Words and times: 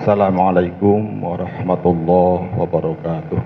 Assalamualaikum 0.00 1.20
warahmatullahi 1.20 2.56
wabarakatuh. 2.56 3.36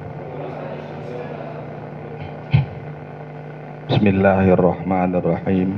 Bismillahirrahmanirrahim. 3.90 5.74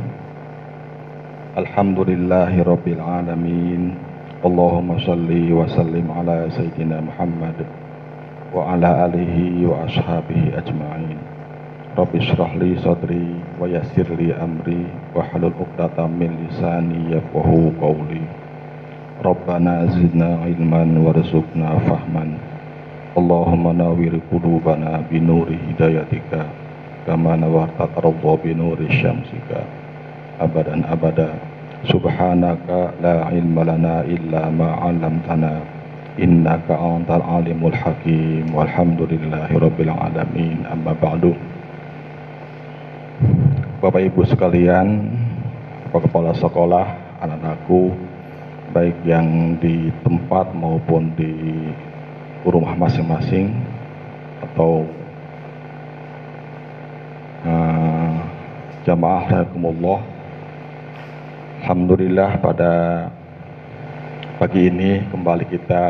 Alhamdulillahi 1.56 2.60
rabbil 2.60 3.00
alamin. 3.00 3.96
Allahumma 4.44 5.00
salli 5.00 5.48
wa 5.48 5.64
sallim 5.64 6.12
ala 6.12 6.44
sayyidina 6.52 7.00
Muhammad 7.08 7.56
wa 8.52 8.76
ala 8.76 9.08
alihi 9.08 9.64
wa 9.64 9.80
ashabihi 9.88 10.60
ajma'in. 10.60 11.16
Rabbi 11.96 12.20
shrah 12.20 12.52
li 12.60 12.76
sadri 12.84 13.32
wa 13.56 13.64
yassir 13.64 14.12
li 14.12 14.28
amri 14.28 14.84
wa 15.16 15.24
halul 15.24 15.56
'uqdatam 15.56 16.20
min 16.20 16.36
lisani 16.36 17.16
yafqahu 17.16 17.72
qawli. 17.80 18.45
Rabbana 19.16 19.88
zidna 19.96 20.44
ilman 20.44 21.00
warzuqna 21.00 21.80
fahman. 21.88 22.36
Allahumma 23.16 23.72
nawwir 23.72 24.12
qulubana 24.28 25.00
bi 25.08 25.16
nuri 25.16 25.56
hidayatika 25.56 26.44
kama 27.08 27.32
nawarta 27.40 27.88
tarda 27.96 28.32
bi 28.44 28.52
nuri 28.52 28.84
syamsika. 29.00 29.64
Abadan 30.36 30.84
abada 30.84 31.32
subhanaka 31.88 32.92
la 33.00 33.32
ilma 33.32 33.64
lana 33.64 34.04
illa 34.04 34.52
ma 34.52 34.84
'allamtana 34.84 35.64
innaka 36.20 36.76
antal 36.76 37.24
alimul 37.24 37.72
hakim 37.72 38.52
walhamdulillahi 38.52 39.56
rabbil 39.56 39.92
alamin. 39.96 40.60
Amma 40.68 40.92
ba'du. 40.92 41.32
Bapak 43.80 44.12
Ibu 44.12 44.28
sekalian 44.28 45.08
Bapak 45.88 46.12
Kepala 46.12 46.36
Sekolah 46.36 46.86
anak-anakku 47.24 48.05
baik 48.74 48.96
yang 49.06 49.58
di 49.62 49.92
tempat 50.02 50.50
maupun 50.56 51.14
di 51.14 51.34
rumah 52.46 52.74
masing-masing 52.78 53.50
atau 54.42 54.86
uh, 57.46 58.14
jamaah 58.86 59.24
rahimakumullah. 59.26 60.00
Alhamdulillah 61.62 62.30
pada 62.38 62.72
pagi 64.38 64.70
ini 64.70 65.02
kembali 65.10 65.44
kita 65.50 65.84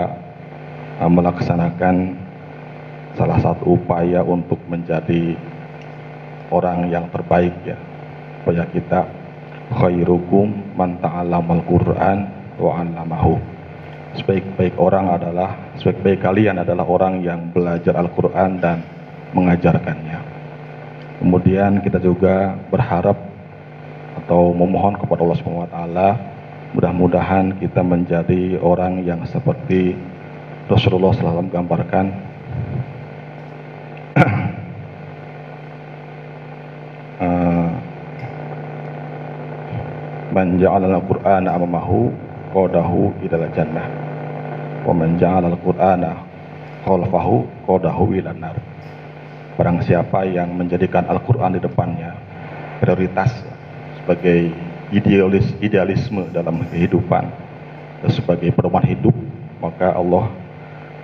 uh, 1.00 1.11
melaksanakan 1.11 2.16
salah 3.16 3.40
satu 3.40 3.77
upaya 3.77 4.20
untuk 4.24 4.61
menjadi 4.68 5.36
orang 6.52 6.88
yang 6.92 7.08
terbaik 7.12 7.52
ya. 7.64 7.77
Supaya 8.40 8.62
kita 8.70 9.00
khairukum 9.74 10.78
man 10.78 11.02
ta'allamal 11.02 11.64
Qur'an 11.66 12.45
wa 12.56 12.80
'allamahu. 12.80 13.38
Sebaik-baik 14.16 14.80
orang 14.80 15.12
adalah 15.12 15.76
sebaik-baik 15.76 16.24
kalian 16.24 16.56
adalah 16.64 16.88
orang 16.88 17.20
yang 17.20 17.52
belajar 17.52 17.92
Al-Qur'an 18.00 18.56
dan 18.58 18.80
mengajarkannya. 19.36 20.18
Kemudian 21.20 21.80
kita 21.84 22.00
juga 22.00 22.56
berharap 22.72 23.16
atau 24.24 24.56
memohon 24.56 24.96
kepada 24.96 25.20
Allah 25.20 25.68
taala 25.68 26.08
mudah-mudahan 26.72 27.56
kita 27.60 27.80
menjadi 27.84 28.60
orang 28.60 29.04
yang 29.04 29.24
seperti 29.28 29.96
Rasulullah 30.66 31.14
SAW 31.14 31.48
gambarkan. 31.52 32.06
Uh, 37.16 37.70
man 40.36 40.60
al-qur'ana 40.60 41.48
amamahu 41.56 42.12
qadahu 42.56 43.12
ila 43.28 43.52
jannah 43.52 43.84
wa 44.89 44.96
man 44.96 45.20
ja'ala 45.20 45.52
al-qur'ana 45.52 46.24
khalfahu 46.89 47.44
qadahu 47.68 48.17
ila 48.17 48.33
nar 48.33 48.56
barang 49.61 49.84
siapa 49.84 50.24
yang 50.24 50.56
menjadikan 50.56 51.05
Al-Qur'an 51.05 51.52
di 51.52 51.61
depannya 51.61 52.16
prioritas 52.80 53.28
sebagai 54.00 54.56
idealis 54.89 55.52
idealisme 55.61 56.33
dalam 56.33 56.64
kehidupan 56.72 57.24
dan 58.00 58.11
sebagai 58.12 58.48
pedoman 58.56 58.84
hidup 58.89 59.12
maka 59.61 59.92
Allah 59.92 60.33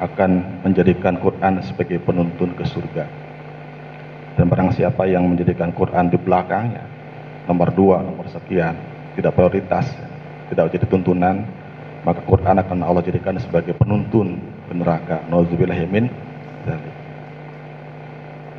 akan 0.03 0.63
menjadikan 0.67 1.15
Quran 1.23 1.63
sebagai 1.63 2.03
penuntun 2.03 2.59
ke 2.59 2.67
surga. 2.67 3.07
Dan 4.35 4.51
barang 4.51 4.75
siapa 4.75 5.07
yang 5.07 5.31
menjadikan 5.31 5.71
Quran 5.71 6.11
di 6.11 6.19
belakangnya 6.19 6.83
nomor 7.47 7.71
dua, 7.71 8.03
nomor 8.03 8.27
sekian 8.27 8.75
tidak 9.15 9.37
prioritas, 9.39 9.87
tidak 10.53 10.77
jadi 10.77 10.85
tuntunan 10.85 11.49
maka 12.05 12.21
Quran 12.29 12.61
akan 12.61 12.79
Allah 12.85 13.03
jadikan 13.03 13.39
sebagai 13.41 13.73
penuntun 13.79 14.37
ke 14.69 14.73
neraka 14.77 15.25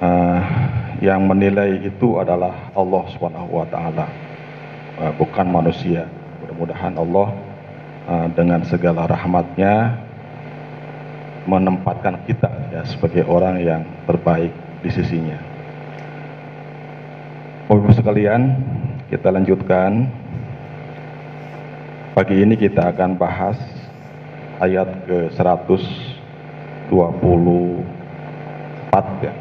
uh, 0.03 0.39
yang 1.03 1.23
menilai 1.27 1.83
itu 1.83 2.19
adalah 2.19 2.71
Allah 2.75 3.03
Subhanahu 3.11 3.59
wa 3.59 3.67
taala. 3.67 4.07
Uh, 4.99 5.11
bukan 5.19 5.47
manusia. 5.49 6.07
Mudah-mudahan 6.43 6.93
Allah 6.95 7.27
uh, 8.07 8.27
dengan 8.31 8.61
segala 8.67 9.07
rahmatnya 9.07 9.99
menempatkan 11.43 12.23
kita 12.23 12.47
ya 12.71 12.81
sebagai 12.87 13.27
orang 13.27 13.59
yang 13.59 13.81
terbaik 14.07 14.55
di 14.79 14.89
sisinya. 14.91 15.35
Bapak 17.67 17.79
Ibu 17.79 17.91
sekalian, 17.95 18.41
kita 19.11 19.27
lanjutkan. 19.33 20.22
Pagi 22.13 22.45
ini 22.45 22.53
kita 22.53 22.93
akan 22.93 23.17
bahas 23.17 23.57
ayat 24.61 24.85
ke 25.09 25.33
124 25.33 26.93
ya. 29.25 29.33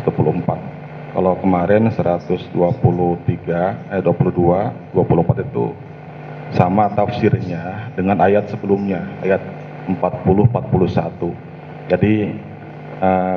124. 0.00 1.12
Kalau 1.12 1.36
kemarin 1.44 1.92
123 1.92 2.56
eh 3.92 4.00
22, 4.00 4.96
24 4.96 5.44
itu 5.44 5.76
sama 6.56 6.88
tafsirnya 6.96 7.92
dengan 8.00 8.24
ayat 8.24 8.48
sebelumnya, 8.48 9.04
ayat 9.20 9.44
40 9.92 10.00
41. 10.48 11.36
Jadi 11.92 12.32
uh, 13.04 13.36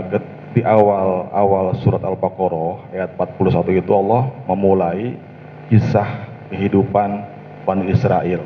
di 0.56 0.64
awal 0.64 1.28
awal 1.36 1.76
surat 1.84 2.00
Al-Baqarah 2.00 2.96
ayat 2.96 3.12
41 3.20 3.76
itu 3.76 3.92
Allah 3.92 4.32
memulai 4.48 5.20
kisah 5.68 6.32
kehidupan 6.48 7.35
Bani 7.66 7.90
Israel. 7.90 8.46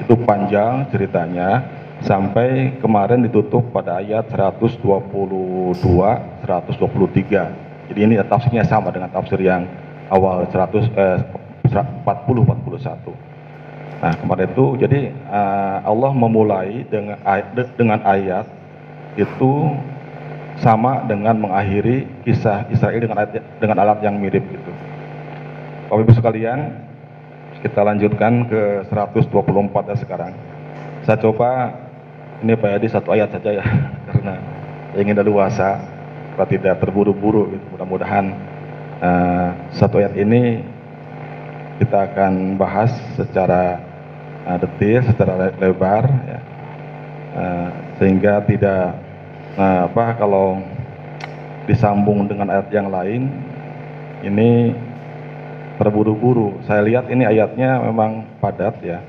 Itu 0.00 0.14
panjang 0.22 0.86
ceritanya 0.94 1.66
sampai 2.06 2.78
kemarin 2.78 3.26
ditutup 3.26 3.74
pada 3.74 3.98
ayat 3.98 4.30
122 4.30 5.74
123. 5.74 7.90
Jadi 7.92 8.00
ini 8.02 8.14
tafsirnya 8.26 8.64
sama 8.66 8.90
dengan 8.94 9.10
tafsir 9.10 9.42
yang 9.42 9.66
awal 10.10 10.46
100 10.48 10.90
eh, 10.94 11.18
40 11.66 12.06
41. 12.06 13.26
Nah, 13.96 14.12
kemarin 14.20 14.52
itu 14.52 14.66
jadi 14.76 15.00
uh, 15.32 15.80
Allah 15.88 16.12
memulai 16.12 16.84
dengan 16.84 17.16
ayat, 17.24 17.72
dengan 17.80 18.04
ayat 18.04 18.44
itu 19.16 19.72
sama 20.60 21.04
dengan 21.08 21.36
mengakhiri 21.40 22.04
kisah 22.24 22.68
Israel 22.68 23.00
dengan 23.00 23.24
ayat, 23.24 23.40
dengan 23.56 23.76
alat 23.80 24.04
yang 24.04 24.20
mirip 24.20 24.44
gitu. 24.52 24.72
Bapak 25.88 26.04
Ibu 26.04 26.12
sekalian, 26.12 26.76
kita 27.62 27.80
lanjutkan 27.84 28.48
ke 28.50 28.62
124 28.90 29.92
ya 29.92 29.96
sekarang. 29.96 30.32
Saya 31.06 31.18
coba 31.22 31.72
ini 32.42 32.52
Pak 32.56 32.68
Yadi 32.76 32.88
satu 32.90 33.14
ayat 33.14 33.32
saja 33.32 33.62
ya, 33.62 33.64
karena 34.10 34.34
ingin 34.96 35.16
leluasa, 35.16 35.80
kita 36.34 36.44
tidak 36.58 36.74
terburu-buru 36.84 37.56
gitu. 37.56 37.64
Mudah-mudahan 37.76 38.34
uh, 39.00 39.48
satu 39.72 40.02
ayat 40.02 40.16
ini 40.18 40.60
kita 41.80 42.12
akan 42.12 42.56
bahas 42.60 42.92
secara 43.16 43.80
uh, 44.48 44.56
detail, 44.60 45.00
secara 45.08 45.52
lebar, 45.56 46.04
ya. 46.08 46.40
uh, 47.36 47.68
sehingga 48.00 48.44
tidak 48.44 49.06
Nah, 49.56 49.88
apa 49.88 50.12
kalau 50.20 50.60
disambung 51.64 52.28
dengan 52.28 52.52
ayat 52.52 52.68
yang 52.68 52.92
lain, 52.92 53.32
ini 54.20 54.76
terburu-buru. 55.76 56.60
Saya 56.64 56.82
lihat 56.84 57.08
ini 57.12 57.24
ayatnya 57.24 57.80
memang 57.84 58.26
padat 58.40 58.80
ya. 58.82 59.00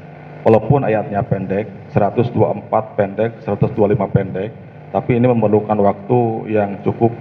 Walaupun 0.48 0.88
ayatnya 0.88 1.20
pendek, 1.28 1.68
124 1.92 2.96
pendek, 2.96 3.44
125 3.44 3.76
pendek, 4.16 4.56
tapi 4.96 5.20
ini 5.20 5.28
memerlukan 5.28 5.76
waktu 5.76 6.20
yang 6.56 6.80
cukup 6.88 7.12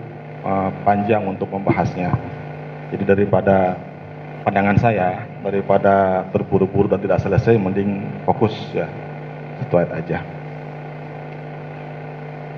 uh, 0.47 0.71
panjang 0.87 1.27
untuk 1.27 1.51
membahasnya. 1.51 2.15
Jadi 2.95 3.03
daripada 3.03 3.75
pandangan 4.47 4.79
saya, 4.79 5.27
daripada 5.43 6.23
terburu-buru 6.31 6.87
dan 6.87 7.03
tidak 7.03 7.19
selesai, 7.19 7.59
mending 7.59 8.07
fokus 8.23 8.55
ya, 8.71 8.87
satu 9.59 9.83
ayat 9.83 9.91
aja. 9.99 10.19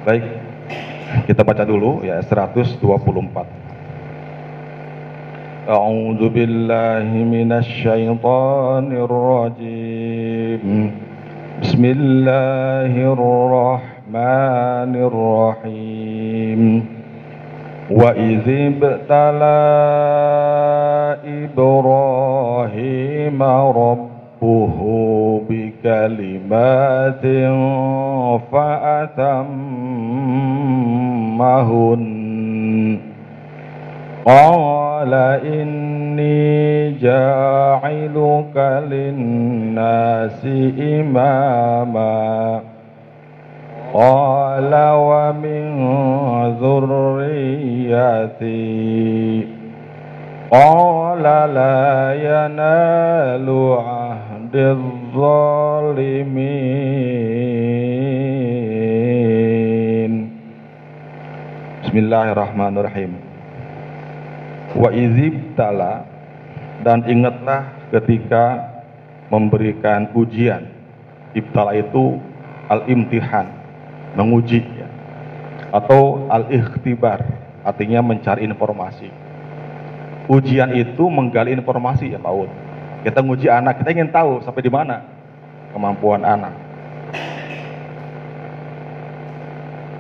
Baik, 0.04 0.24
kita 1.24 1.40
baca 1.40 1.64
dulu 1.64 2.04
ya 2.04 2.20
124. 2.20 3.57
A'udzu 5.68 6.32
billahi 6.32 7.24
minasy 7.28 7.84
syaithanir 7.84 9.04
rajim. 9.12 10.64
بسم 11.62 11.84
الله 11.84 12.92
الرحمن 13.12 14.92
الرحيم 15.10 16.60
وإذ 17.90 18.44
ابتلى 18.48 19.62
إبراهيم 21.44 23.42
ربه 23.82 24.78
بكلمات 25.50 27.24
فأتمهن 28.52 29.48
قال 34.25 35.13
إني 35.43 36.91
جاعلك 36.91 38.57
للناس 38.91 40.45
إماما 40.79 42.61
قال 43.93 44.71
ومن 44.93 45.63
ذريتي 48.33 49.47
قال 50.51 51.23
لا 51.53 52.13
ينال 52.13 53.47
عهد 53.87 54.55
الظالمين 58.93 60.29
بسم 61.83 61.97
الله 61.97 62.31
الرحمن 62.31 62.77
الرحيم 62.77 63.26
wa 64.78 64.94
izibtala 64.94 66.06
dan 66.86 67.02
ingatlah 67.10 67.66
ketika 67.90 68.62
memberikan 69.28 70.06
ujian. 70.14 70.70
Ibtala 71.34 71.76
itu 71.76 72.16
al-imtihan 72.72 73.44
menguji 74.16 74.64
ya. 74.64 74.88
atau 75.74 76.24
al-ikhtibar 76.32 77.20
artinya 77.66 78.00
mencari 78.00 78.48
informasi. 78.48 79.12
Ujian 80.30 80.72
itu 80.72 81.04
menggali 81.08 81.52
informasi 81.52 82.16
ya 82.16 82.20
Pak 82.20 82.32
kita 83.04 83.22
nguji 83.22 83.46
anak 83.46 83.78
kita 83.80 83.94
ingin 83.94 84.10
tahu 84.10 84.42
sampai 84.42 84.62
di 84.64 84.72
mana 84.72 85.04
kemampuan 85.70 86.24
anak. 86.26 86.54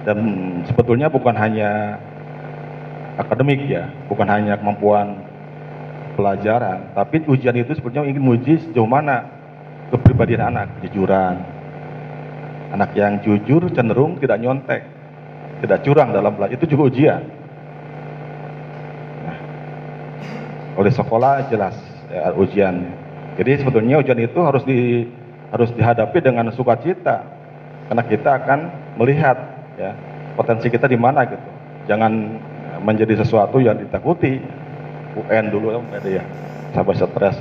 Dan 0.08 0.18
sebetulnya 0.64 1.12
bukan 1.12 1.36
hanya 1.36 2.00
akademik 3.18 3.66
ya, 3.66 3.90
bukan 4.06 4.30
hanya 4.30 4.54
kemampuan 4.54 5.26
pelajaran, 6.14 6.94
tapi 6.94 7.22
ujian 7.26 7.54
itu 7.58 7.74
sebetulnya 7.74 8.06
ingin 8.06 8.22
menguji 8.22 8.54
sejauh 8.62 8.86
mana 8.86 9.26
kepribadian 9.90 10.54
anak, 10.54 10.70
kejujuran. 10.78 11.36
Anak 12.68 12.92
yang 12.94 13.18
jujur 13.24 13.64
cenderung 13.72 14.20
tidak 14.20 14.38
nyontek, 14.38 14.82
tidak 15.64 15.82
curang 15.82 16.14
dalam 16.14 16.34
belajar, 16.36 16.58
itu 16.58 16.66
juga 16.74 16.82
ujian. 16.90 17.22
Nah, 19.24 19.38
oleh 20.78 20.92
sekolah 20.92 21.48
jelas 21.48 21.74
ya, 22.12 22.30
ujian. 22.36 22.86
Jadi 23.38 23.62
sebetulnya 23.62 24.02
ujian 24.02 24.18
itu 24.18 24.38
harus 24.42 24.62
di 24.66 25.06
harus 25.48 25.72
dihadapi 25.72 26.18
dengan 26.20 26.50
sukacita, 26.52 27.24
karena 27.88 28.04
kita 28.04 28.30
akan 28.42 28.58
melihat 29.00 29.38
ya 29.80 29.96
potensi 30.36 30.68
kita 30.68 30.84
di 30.90 30.98
mana 31.00 31.24
gitu. 31.24 31.48
Jangan 31.88 32.12
menjadi 32.82 33.20
sesuatu 33.22 33.58
yang 33.58 33.78
ditakuti. 33.78 34.40
UN 35.18 35.50
dulu 35.50 35.74
ya, 36.06 36.22
sampai 36.70 36.94
stres. 36.94 37.36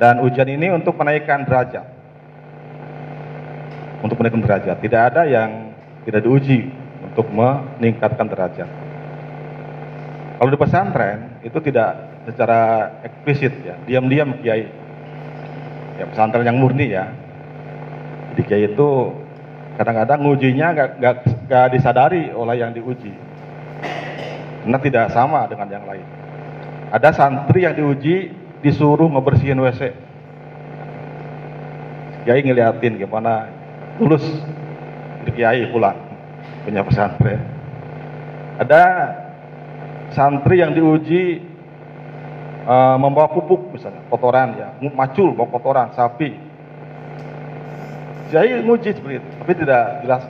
Dan 0.00 0.24
ujian 0.24 0.48
ini 0.48 0.72
untuk 0.72 0.96
menaikkan 0.96 1.44
derajat. 1.44 1.84
Untuk 4.00 4.16
menaikkan 4.16 4.40
derajat. 4.40 4.76
Tidak 4.80 5.02
ada 5.12 5.28
yang 5.28 5.72
tidak 6.08 6.24
diuji 6.24 6.70
untuk 7.04 7.28
meningkatkan 7.28 8.24
derajat. 8.28 8.68
Kalau 10.36 10.50
di 10.52 10.58
pesantren 10.60 11.40
itu 11.44 11.58
tidak 11.64 11.96
secara 12.28 12.92
eksplisit 13.04 13.52
ya, 13.64 13.74
diam-diam 13.84 14.36
kiai. 14.40 14.68
Ya 15.96 16.04
pesantren 16.08 16.44
yang 16.44 16.60
murni 16.60 16.92
ya. 16.92 17.08
Jadi 18.32 18.42
kiai 18.48 18.64
itu 18.68 18.88
kadang-kadang 19.76 20.24
ujinya 20.24 20.72
nggak 20.72 21.68
disadari 21.72 22.32
oleh 22.32 22.56
yang 22.60 22.72
diuji 22.72 23.25
karena 24.66 24.82
tidak 24.82 25.14
sama 25.14 25.46
dengan 25.46 25.70
yang 25.70 25.86
lain. 25.86 26.02
Ada 26.90 27.14
santri 27.14 27.62
yang 27.62 27.78
diuji 27.78 28.34
disuruh 28.66 29.06
ngebersihin 29.14 29.62
WC. 29.62 29.94
Kiai 32.26 32.42
ngeliatin 32.42 32.98
gimana 32.98 33.46
lulus 34.02 34.26
Kiai 35.30 35.70
pulang 35.70 35.94
punya 36.66 36.82
pesantren. 36.82 37.38
Ada 38.58 38.82
santri 40.10 40.58
yang 40.58 40.74
diuji 40.74 41.46
uh, 42.66 42.98
membawa 42.98 43.30
pupuk 43.30 43.70
misalnya 43.70 44.02
kotoran 44.10 44.58
ya 44.58 44.74
macul 44.98 45.30
bawa 45.30 45.46
kotoran 45.46 45.94
sapi. 45.94 46.34
Kiai 48.34 48.66
nguji 48.66 48.98
seperti 48.98 49.22
itu, 49.22 49.28
tapi 49.38 49.52
tidak 49.62 50.02
jelas. 50.02 50.26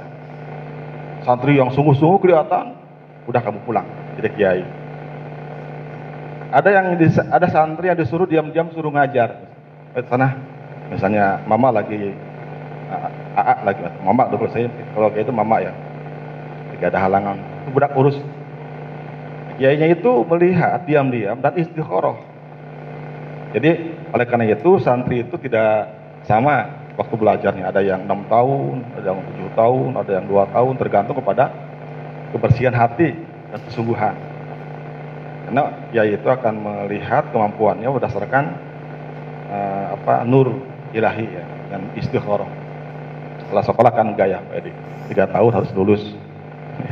Santri 1.25 1.57
yang 1.57 1.73
sungguh-sungguh 1.73 2.21
kelihatan, 2.21 2.77
udah 3.25 3.41
kamu 3.41 3.65
pulang 3.65 4.06
jadi 4.17 4.29
kiai. 4.33 4.63
Ada 6.51 6.69
yang 6.73 6.87
ada 7.33 7.47
santri 7.53 7.93
yang 7.93 7.99
disuruh 7.99 8.25
diam-diam 8.25 8.73
suruh 8.73 8.89
ngajar. 8.89 9.45
Eh, 9.93 10.05
sana, 10.09 10.37
misalnya 10.89 11.43
mama 11.45 11.69
lagi 11.75 12.15
AA 13.37 13.55
lagi, 13.67 13.83
mama 14.01 14.31
dulu 14.31 14.47
saya 14.49 14.71
kalau 14.95 15.11
kayak 15.13 15.29
itu 15.29 15.35
mama 15.35 15.61
ya. 15.61 15.73
Tidak 16.77 16.89
ada 16.93 17.01
halangan. 17.09 17.37
Itu 17.65 17.69
budak 17.73 17.93
urus. 17.97 18.17
Kiainya 19.57 19.89
itu 19.97 20.13
melihat 20.29 20.85
diam-diam 20.85 21.41
dan 21.41 21.57
istikharah. 21.57 22.21
Jadi 23.57 23.71
oleh 24.13 24.27
karena 24.29 24.53
itu 24.53 24.77
santri 24.81 25.25
itu 25.25 25.37
tidak 25.41 25.89
sama 26.29 26.69
waktu 26.97 27.15
belajarnya. 27.17 27.73
Ada 27.73 27.81
yang 27.81 28.05
enam 28.05 28.29
tahun, 28.29 28.85
ada 28.97 29.07
yang 29.13 29.21
tujuh 29.33 29.51
tahun, 29.57 29.91
ada 29.97 30.11
yang 30.13 30.27
dua 30.29 30.45
tahun, 30.53 30.75
tergantung 30.77 31.17
kepada 31.17 31.53
kebersihan 32.37 32.77
hati 32.77 33.17
dan 33.57 33.65
kesungguhan. 33.73 34.13
Karena 35.49 35.63
ya 35.97 36.05
itu 36.05 36.29
akan 36.29 36.55
melihat 36.61 37.33
kemampuannya 37.33 37.89
berdasarkan 37.89 38.45
uh, 39.49 39.97
apa 39.97 40.29
nur 40.29 40.61
ilahi 40.93 41.25
ya 41.25 41.45
dan 41.73 41.89
istikharah. 41.97 42.53
Setelah 43.41 43.65
sekolah 43.65 43.93
kan 43.97 44.13
gaya 44.13 44.45
Pak 44.45 44.61
Edi. 44.61 44.73
Tiga 45.09 45.25
tahun 45.33 45.57
harus 45.57 45.73
lulus. 45.73 46.05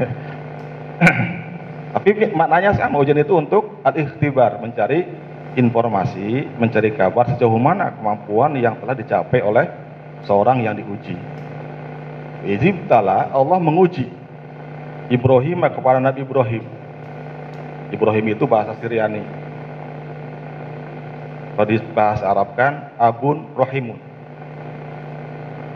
Tapi 1.95 2.11
maknanya 2.33 2.75
sama 2.75 2.99
ujian 3.03 3.21
itu 3.21 3.35
untuk 3.37 3.85
al-ikhtibar, 3.85 4.59
mencari 4.59 5.05
informasi, 5.55 6.59
mencari 6.59 6.91
kabar 6.95 7.31
sejauh 7.35 7.59
mana 7.59 7.95
kemampuan 7.95 8.55
yang 8.59 8.79
telah 8.83 8.95
dicapai 8.97 9.41
oleh 9.45 9.67
seorang 10.27 10.65
yang 10.65 10.75
diuji. 10.75 11.15
Izibtala 12.45 13.31
Allah 13.31 13.59
menguji 13.63 14.24
Ibrahim 15.13 15.69
kepada 15.69 15.99
Nabi 16.01 16.25
Ibrahim. 16.25 16.65
Ibrahim 17.93 18.25
itu 18.33 18.45
bahasa 18.49 18.73
Syriani. 18.81 19.23
Kalau 21.55 21.67
di 21.71 21.79
bahasa 21.95 22.27
Arab 22.27 22.59
kan 22.59 22.91
Abun 22.99 23.47
Rohimun. 23.55 24.01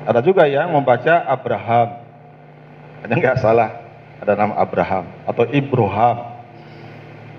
Ada 0.08 0.24
juga 0.24 0.48
yang 0.50 0.74
membaca 0.74 1.22
Abraham. 1.28 2.02
Hanya 3.04 3.14
nggak 3.14 3.38
salah 3.38 3.86
ada 4.18 4.34
nama 4.34 4.58
Abraham 4.58 5.06
atau 5.22 5.46
Ibrahim. 5.46 6.18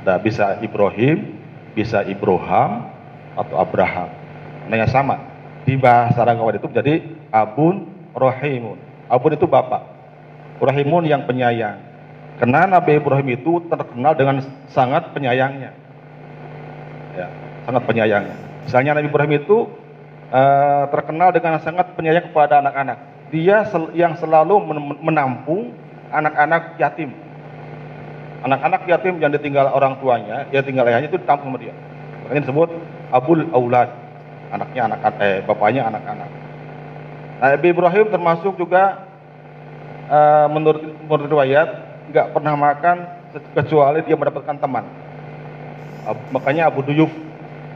Ada 0.06 0.16
bisa 0.24 0.46
Ibrahim, 0.64 1.36
bisa 1.76 2.08
Ibrahim 2.08 2.88
atau 3.36 3.56
Abraham. 3.60 4.08
Namanya 4.72 4.88
sama. 4.88 5.20
Di 5.68 5.76
bahasa 5.76 6.24
Arab 6.24 6.40
itu 6.56 6.70
menjadi 6.72 7.04
Abun 7.34 7.92
Rohimun. 8.16 8.80
Abun 9.12 9.36
itu 9.36 9.44
bapak. 9.44 9.99
Ibrahimun 10.60 11.08
yang 11.08 11.24
penyayang. 11.24 11.80
Karena 12.36 12.68
Nabi 12.68 13.00
Ibrahim 13.00 13.28
itu 13.36 13.64
terkenal 13.72 14.16
dengan 14.16 14.44
sangat 14.68 15.16
penyayangnya. 15.16 15.72
Ya, 17.16 17.28
sangat 17.64 17.84
penyayangnya. 17.88 18.36
Misalnya 18.68 19.00
Nabi 19.00 19.08
Ibrahim 19.08 19.34
itu 19.40 19.72
uh, 20.36 20.84
terkenal 20.92 21.32
dengan 21.32 21.64
sangat 21.64 21.96
penyayang 21.96 22.32
kepada 22.32 22.60
anak-anak. 22.60 23.00
Dia 23.32 23.68
sel 23.72 23.96
yang 23.96 24.20
selalu 24.20 24.56
menampung 25.00 25.72
anak-anak 26.12 26.76
yatim. 26.76 27.16
Anak-anak 28.44 28.88
yatim 28.88 29.20
yang 29.20 29.32
ditinggal 29.36 29.72
orang 29.72 30.00
tuanya, 30.00 30.48
yang 30.52 30.64
tinggal 30.64 30.88
ayahnya 30.88 31.12
itu 31.12 31.20
ditampung 31.20 31.56
sama 31.56 31.60
dia. 31.60 31.76
Makanya 32.24 32.42
disebut 32.48 32.70
Abul 33.12 33.48
Aulad. 33.52 33.92
Anaknya 34.50 34.82
anak 34.92 35.00
eh 35.24 35.44
bapaknya 35.44 35.88
anak-anak. 35.92 36.30
Nabi 37.40 37.68
Ibrahim 37.72 38.06
termasuk 38.12 38.56
juga 38.60 39.09
uh, 40.10 40.48
menurut 40.50 40.84
menurut 41.06 41.28
riwayat 41.30 41.70
nggak 42.10 42.28
pernah 42.34 42.54
makan 42.58 42.98
kecuali 43.54 44.02
dia 44.04 44.18
mendapatkan 44.18 44.58
teman. 44.58 44.84
Uh, 46.04 46.18
makanya 46.34 46.68
Abu 46.68 46.82
Duyuf 46.82 47.14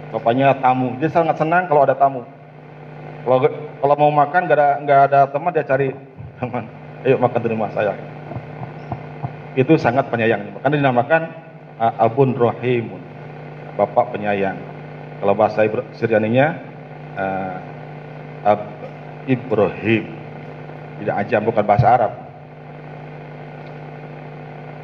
bapaknya 0.10 0.58
tamu. 0.58 0.98
Dia 0.98 1.10
sangat 1.14 1.38
senang 1.38 1.70
kalau 1.70 1.86
ada 1.86 1.94
tamu. 1.94 2.26
Kalau 3.24 3.40
kalau 3.80 3.96
mau 3.96 4.12
makan 4.12 4.52
gak 4.52 4.58
ada 4.60 4.70
nggak 4.84 5.00
ada 5.08 5.20
teman 5.32 5.54
dia 5.56 5.64
cari 5.64 5.90
teman. 6.42 6.66
Ayo 7.06 7.16
makan 7.22 7.40
di 7.40 7.50
rumah 7.54 7.70
saya. 7.72 7.96
Itu 9.54 9.78
sangat 9.78 10.10
penyayang. 10.10 10.58
Makanya 10.58 10.76
dinamakan 10.82 11.22
uh, 11.78 12.04
Abun 12.04 12.34
Rahimun. 12.34 13.02
Bapak 13.78 14.14
penyayang. 14.14 14.58
Kalau 15.22 15.34
bahasa 15.34 15.66
Syrianinya 15.96 16.58
uh, 17.16 17.58
Ab 18.44 18.60
Ibrahim. 19.26 20.20
Tidak 21.00 21.16
aja 21.16 21.38
bukan 21.40 21.64
bahasa 21.64 21.88
Arab. 21.90 22.23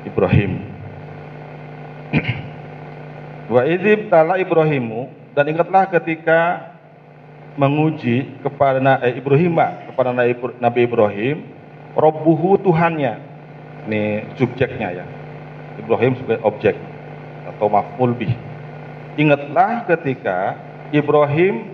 Ibrahim. 0.09 0.51
Wa 3.53 3.61
idzib 3.65 4.09
tala 4.09 4.37
Ibrahimu 4.41 5.09
dan 5.33 5.45
ingatlah 5.49 5.89
ketika 5.89 6.69
menguji 7.57 8.39
kepada 8.45 9.01
eh, 9.05 9.17
Ibrahim 9.17 9.57
kepada 9.93 10.09
Nabi 10.61 10.81
Ibrahim 10.85 11.37
Robbuhu 11.97 12.61
Tuhannya. 12.61 13.29
Ini 13.89 14.35
subjeknya 14.37 15.01
ya. 15.01 15.05
Ibrahim 15.81 16.13
sebagai 16.19 16.43
objek 16.45 16.75
atau 17.47 17.71
maf'ul 17.71 18.13
bih. 18.13 18.35
Ingatlah 19.17 19.87
ketika 19.89 20.59
Ibrahim 20.93 21.73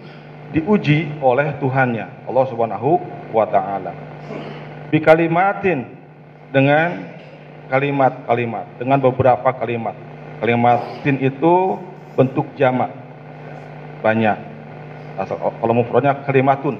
diuji 0.55 1.11
oleh 1.19 1.57
Tuhannya 1.59 2.25
Allah 2.25 2.45
Subhanahu 2.47 3.01
wa 3.35 3.45
taala. 3.49 3.91
Bi 4.93 5.03
kalimatin 5.03 5.89
dengan 6.53 7.14
kalimat-kalimat 7.69 8.65
dengan 8.77 8.97
beberapa 9.01 9.49
kalimat 9.57 9.95
Kalimatin 10.39 11.15
itu 11.23 11.79
bentuk 12.15 12.47
jamak 12.59 12.91
banyak. 14.03 14.37
Asal 15.15 15.39
kalau 15.39 15.73
mufradnya 15.73 16.27
kalimatun. 16.27 16.75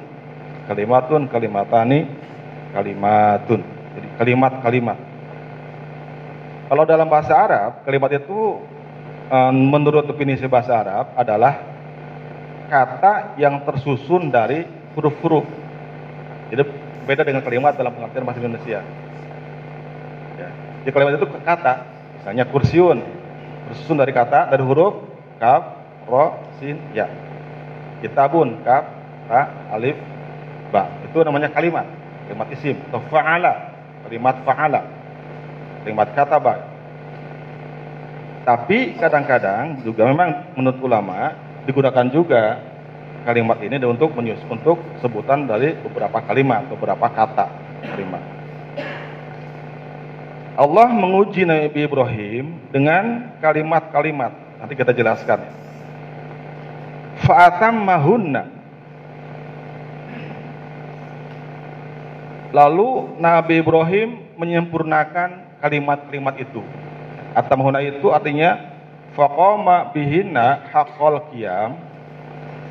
Kalimatun, 0.68 1.32
kalimatani, 1.32 2.10
kalimatun. 2.76 3.62
Jadi 3.96 4.08
kalimat-kalimat. 4.20 4.98
Kalau 6.68 6.84
dalam 6.84 7.08
bahasa 7.08 7.34
Arab, 7.38 7.72
kalimat 7.88 8.12
itu 8.12 8.60
menurut 9.54 10.06
definisi 10.10 10.44
bahasa 10.52 10.76
Arab 10.76 11.16
adalah 11.16 11.64
kata 12.68 13.40
yang 13.40 13.64
tersusun 13.64 14.34
dari 14.34 14.68
huruf-huruf. 14.98 15.48
Jadi 16.52 16.62
beda 17.08 17.24
dengan 17.24 17.46
kalimat 17.46 17.78
dalam 17.78 17.94
pengertian 17.94 18.26
bahasa 18.26 18.42
Indonesia. 18.42 18.82
Jadi 20.86 20.94
kalimat 20.94 21.18
itu 21.18 21.26
kata, 21.42 21.74
misalnya 22.22 22.46
kursiun, 22.46 23.02
tersusun 23.66 23.98
dari 23.98 24.14
kata 24.14 24.54
dari 24.54 24.62
huruf 24.62 25.02
kaf, 25.42 25.82
ro, 26.06 26.38
sin, 26.62 26.78
ya. 26.94 27.10
Kitabun 28.06 28.62
kaf, 28.62 28.86
ra, 29.26 29.74
alif, 29.74 29.98
ba. 30.70 31.02
Itu 31.10 31.26
namanya 31.26 31.50
kalimat, 31.50 31.90
kalimat 32.30 32.54
isim 32.54 32.78
atau 32.94 33.02
fa'ala, 33.10 33.74
kalimat 34.06 34.46
fa'ala. 34.46 34.82
Kalimat 35.82 36.14
kata 36.14 36.38
ba. 36.38 36.56
Tapi 38.46 38.94
kadang-kadang 39.02 39.82
juga 39.82 40.06
memang 40.06 40.54
menurut 40.54 40.78
ulama 40.86 41.34
digunakan 41.66 42.06
juga 42.14 42.62
kalimat 43.26 43.58
ini 43.58 43.82
untuk 43.90 44.14
menyus 44.14 44.38
untuk 44.46 44.78
sebutan 45.02 45.50
dari 45.50 45.74
beberapa 45.82 46.22
kalimat, 46.22 46.70
beberapa 46.70 47.10
kata 47.10 47.50
kalimat. 47.90 48.35
Allah 50.56 50.88
menguji 50.88 51.44
Nabi 51.44 51.84
Ibrahim 51.84 52.72
dengan 52.72 53.36
kalimat-kalimat. 53.44 54.32
Nanti 54.64 54.74
kita 54.80 54.96
jelaskan. 54.96 55.44
Fa'atam 57.28 57.76
mahunna. 57.84 58.48
Lalu 62.56 63.20
Nabi 63.20 63.60
Ibrahim 63.60 64.32
menyempurnakan 64.40 65.60
kalimat-kalimat 65.60 66.40
itu. 66.40 66.64
Atamhuna 67.36 67.84
itu 67.84 68.16
artinya 68.16 68.56
faqama 69.12 69.92
bihinna 69.92 70.72
haqqal 70.72 71.36
qiyam 71.36 71.76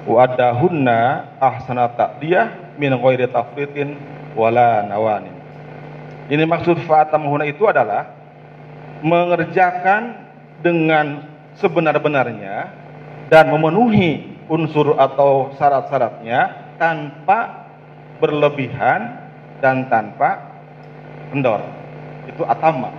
wa 0.09 0.25
adahunna 0.25 1.37
ahsana 1.37 1.93
ta'diyah 1.93 2.81
min 2.81 2.97
ghairi 2.97 3.29
tafritin 3.29 4.01
wala 4.33 4.81
nawanin. 4.89 5.44
Ini 6.25 6.45
maksud 6.49 6.89
fa'atamuhuna 6.89 7.45
itu 7.45 7.69
adalah 7.69 8.09
mengerjakan 9.05 10.25
dengan 10.65 11.29
sebenar-benarnya 11.61 12.73
dan 13.29 13.53
memenuhi 13.53 14.41
unsur 14.49 14.97
atau 14.97 15.53
syarat-syaratnya 15.61 16.73
tanpa 16.81 17.69
berlebihan 18.21 19.21
dan 19.61 19.89
tanpa 19.93 20.61
kendor. 21.33 21.61
Itu 22.29 22.45
atama. 22.49 22.93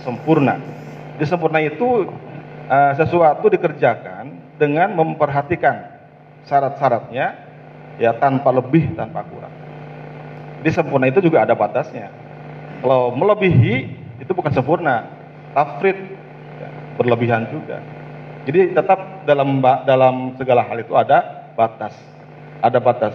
Sempurna. 0.00 0.60
Di 1.20 1.24
sempurna 1.28 1.60
itu 1.60 2.08
uh, 2.68 2.92
sesuatu 2.96 3.48
dikerjakan 3.48 4.56
dengan 4.56 4.92
memperhatikan 4.96 5.94
syarat-syaratnya 6.44 7.26
ya 7.96 8.12
tanpa 8.18 8.50
lebih 8.52 8.92
tanpa 8.98 9.24
kurang. 9.28 9.53
Di 10.64 10.72
sempurna 10.72 11.12
itu 11.12 11.20
juga 11.20 11.44
ada 11.44 11.52
batasnya. 11.52 12.08
Kalau 12.80 13.12
melebihi 13.12 13.74
itu 14.16 14.32
bukan 14.32 14.48
sempurna, 14.48 15.04
tafrid 15.52 15.96
ya, 16.56 16.68
berlebihan 16.96 17.44
juga. 17.52 17.84
Jadi 18.48 18.72
tetap 18.72 19.28
dalam 19.28 19.60
dalam 19.84 20.32
segala 20.40 20.64
hal 20.64 20.80
itu 20.80 20.96
ada 20.96 21.52
batas. 21.52 21.92
Ada 22.64 22.80
batas 22.80 23.12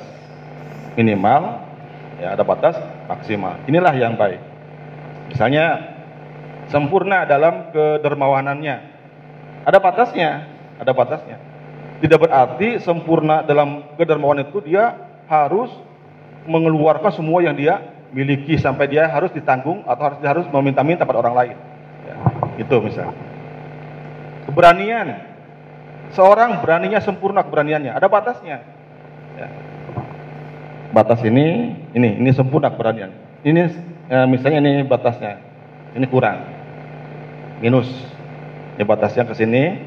minimal, 0.93 1.57
ya 2.21 2.37
ada 2.37 2.45
batas 2.45 2.77
maksimal. 3.09 3.57
Inilah 3.65 3.97
yang 3.97 4.13
baik. 4.13 4.41
Misalnya 5.33 5.97
sempurna 6.69 7.25
dalam 7.25 7.73
kedermawanannya. 7.73 8.77
Ada 9.65 9.77
batasnya, 9.81 10.45
ada 10.77 10.91
batasnya. 10.93 11.37
Tidak 11.99 12.15
berarti 12.15 12.77
sempurna 12.79 13.41
dalam 13.41 13.97
kedermawanan 13.97 14.47
itu 14.53 14.61
dia 14.63 14.95
harus 15.27 15.69
mengeluarkan 16.49 17.13
semua 17.13 17.45
yang 17.45 17.53
dia 17.53 17.77
miliki 18.09 18.57
sampai 18.57 18.89
dia 18.89 19.05
harus 19.05 19.29
ditanggung 19.29 19.85
atau 19.85 20.03
harus 20.09 20.19
harus 20.25 20.45
meminta-minta 20.49 21.05
pada 21.05 21.21
orang 21.21 21.35
lain. 21.37 21.55
Ya, 22.09 22.15
itu 22.57 22.75
misalnya. 22.81 23.13
Keberanian. 24.49 25.07
Seorang 26.09 26.65
beraninya 26.65 26.97
sempurna 27.05 27.45
keberaniannya, 27.45 27.93
ada 27.93 28.09
batasnya. 28.09 28.65
Ya. 29.37 29.47
Batas 30.89 31.21
ini, 31.21 31.77
ini, 31.93 32.17
ini 32.17 32.33
sempurna 32.33 32.73
keberanian. 32.73 33.13
Ini 33.45 33.61
ya, 34.09 34.25
misalnya 34.25 34.57
ini 34.65 34.81
batasnya, 34.89 35.37
ini 35.93 36.09
kurang, 36.09 36.49
minus. 37.61 37.85
Ini 38.73 38.87
batasnya 38.89 39.27
ke 39.29 39.37
sini, 39.37 39.77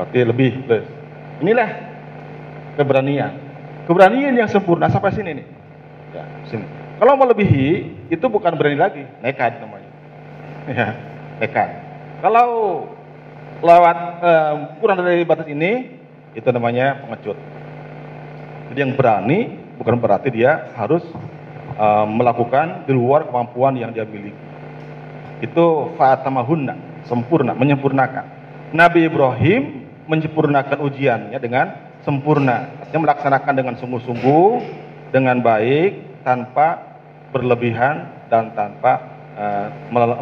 berarti 0.00 0.18
lebih 0.24 0.64
plus. 0.64 0.86
Inilah 1.44 1.68
keberanian. 2.80 3.36
Keberanian 3.84 4.32
yang 4.38 4.48
sempurna 4.48 4.88
sampai 4.88 5.12
sini 5.12 5.30
nih. 5.44 5.46
Ya, 6.10 6.24
sini. 6.50 6.66
Kalau 7.00 7.16
melebihi 7.16 7.68
itu 8.12 8.26
bukan 8.26 8.52
berani 8.58 8.76
lagi, 8.76 9.02
nekat 9.24 9.62
namanya. 9.62 9.90
Ya, 10.68 10.88
nekat. 11.40 11.68
Kalau 12.20 12.48
lewat 13.64 13.98
uh, 14.20 14.54
kurang 14.82 15.00
dari 15.00 15.24
batas 15.24 15.48
ini, 15.48 15.96
itu 16.36 16.48
namanya 16.52 17.00
pengecut. 17.06 17.38
Jadi 18.70 18.78
yang 18.78 18.94
berani 18.94 19.58
bukan 19.80 19.96
berarti 19.98 20.28
dia 20.30 20.70
harus 20.76 21.02
uh, 21.80 22.06
melakukan 22.06 22.84
di 22.84 22.92
luar 22.92 23.26
kemampuan 23.26 23.74
yang 23.80 23.90
dia 23.90 24.04
miliki. 24.04 24.36
Itu 25.40 25.96
fatamahunna, 25.96 27.06
sempurna, 27.08 27.56
menyempurnakan. 27.56 28.24
Nabi 28.76 29.08
Ibrahim 29.08 29.88
menyempurnakan 30.04 30.78
ujiannya 30.84 31.38
dengan 31.40 31.96
sempurna. 32.04 32.76
Artinya 32.84 33.08
melaksanakan 33.08 33.54
dengan 33.56 33.74
sungguh-sungguh, 33.80 34.48
dengan 35.10 35.42
baik 35.42 36.22
tanpa 36.22 36.98
berlebihan 37.34 38.26
dan 38.30 38.54
tanpa 38.54 39.02
uh, 39.34 39.68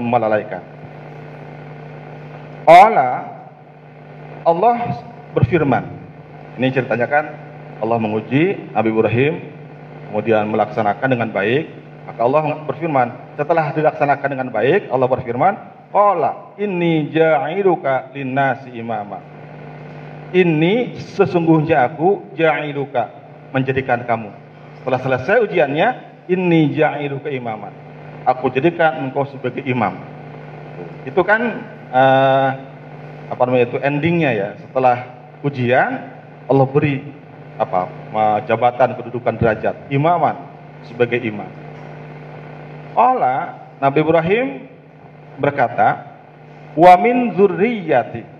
melalaikan. 0.00 0.64
Allah 2.68 3.44
Allah 4.44 5.04
berfirman. 5.32 5.84
Ini 6.60 6.72
ceritanya 6.72 7.06
kan 7.08 7.24
Allah 7.80 7.98
menguji 8.00 8.72
Nabi 8.72 8.88
Ibrahim 8.92 9.34
kemudian 10.08 10.48
melaksanakan 10.48 11.08
dengan 11.08 11.28
baik. 11.32 11.64
Maka 12.08 12.20
Allah 12.24 12.64
berfirman, 12.64 13.36
setelah 13.36 13.68
dilaksanakan 13.76 14.28
dengan 14.32 14.48
baik, 14.48 14.88
Allah 14.88 15.08
berfirman, 15.12 15.54
"Qala 15.92 16.56
inni 16.56 17.12
ja'iluka 17.12 18.16
linnasi 18.16 18.72
imama." 18.72 19.20
Ini 20.32 20.96
sesungguhnya 21.16 21.84
aku 21.84 22.32
ja'iluka 22.32 23.12
menjadikan 23.52 24.08
kamu 24.08 24.47
setelah 24.80 25.00
selesai 25.02 25.36
ujiannya, 25.48 25.88
ini 26.28 26.76
ja'ilu 26.76 27.20
ke 27.24 27.34
imaman. 27.34 27.72
Aku 28.28 28.52
jadikan 28.52 29.08
engkau 29.08 29.24
sebagai 29.28 29.64
imam. 29.64 29.96
Itu 31.08 31.24
kan 31.24 31.40
uh, 31.88 32.48
apa 33.28 33.42
namanya 33.48 33.72
itu 33.72 33.78
endingnya 33.80 34.30
ya. 34.36 34.48
Setelah 34.60 34.96
ujian, 35.40 35.90
Allah 36.48 36.66
beri 36.68 37.04
apa 37.58 37.90
jabatan 38.46 38.94
kedudukan 38.94 39.34
derajat 39.34 39.90
imaman 39.90 40.36
sebagai 40.86 41.18
imam. 41.18 41.50
Allah 42.94 43.66
Nabi 43.82 43.98
Ibrahim 44.04 44.46
berkata, 45.40 46.18
"Wa 46.78 46.94
min 47.00 47.34
zurriyyati" 47.34 48.38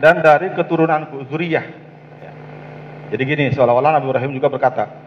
dan 0.00 0.20
dari 0.20 0.52
keturunanku 0.52 1.24
zuriyah. 1.32 1.66
Ya. 2.20 2.32
Jadi 3.14 3.22
gini, 3.24 3.44
seolah-olah 3.52 3.96
Nabi 3.96 4.06
Ibrahim 4.12 4.32
juga 4.36 4.52
berkata, 4.52 5.05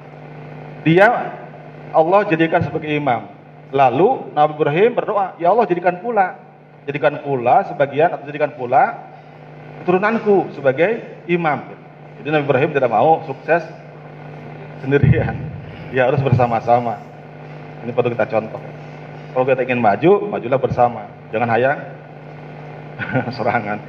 dia 0.84 1.08
Allah 1.92 2.22
jadikan 2.30 2.62
sebagai 2.64 2.90
imam. 2.90 3.28
Lalu 3.70 4.34
Nabi 4.34 4.52
Ibrahim 4.58 4.92
berdoa, 4.98 5.38
"Ya 5.38 5.54
Allah, 5.54 5.66
jadikan 5.70 6.02
pula, 6.02 6.38
jadikan 6.90 7.22
pula 7.22 7.66
sebagian 7.70 8.10
atau 8.18 8.26
jadikan 8.26 8.52
pula 8.58 9.14
keturunanku 9.82 10.54
sebagai 10.58 11.22
imam." 11.30 11.70
Jadi 12.22 12.28
Nabi 12.34 12.44
Ibrahim 12.46 12.70
tidak 12.74 12.90
mau 12.90 13.24
sukses 13.26 13.64
sendirian. 14.84 15.36
Ya 15.90 16.06
harus 16.06 16.22
bersama-sama. 16.22 17.02
Ini 17.82 17.90
perlu 17.98 18.14
kita 18.14 18.30
contoh. 18.30 18.62
Kalau 19.34 19.42
kita 19.42 19.66
ingin 19.66 19.82
maju, 19.82 20.30
majulah 20.30 20.62
bersama. 20.62 21.10
Jangan 21.34 21.50
hayang 21.50 21.82
serangan. 23.34 23.82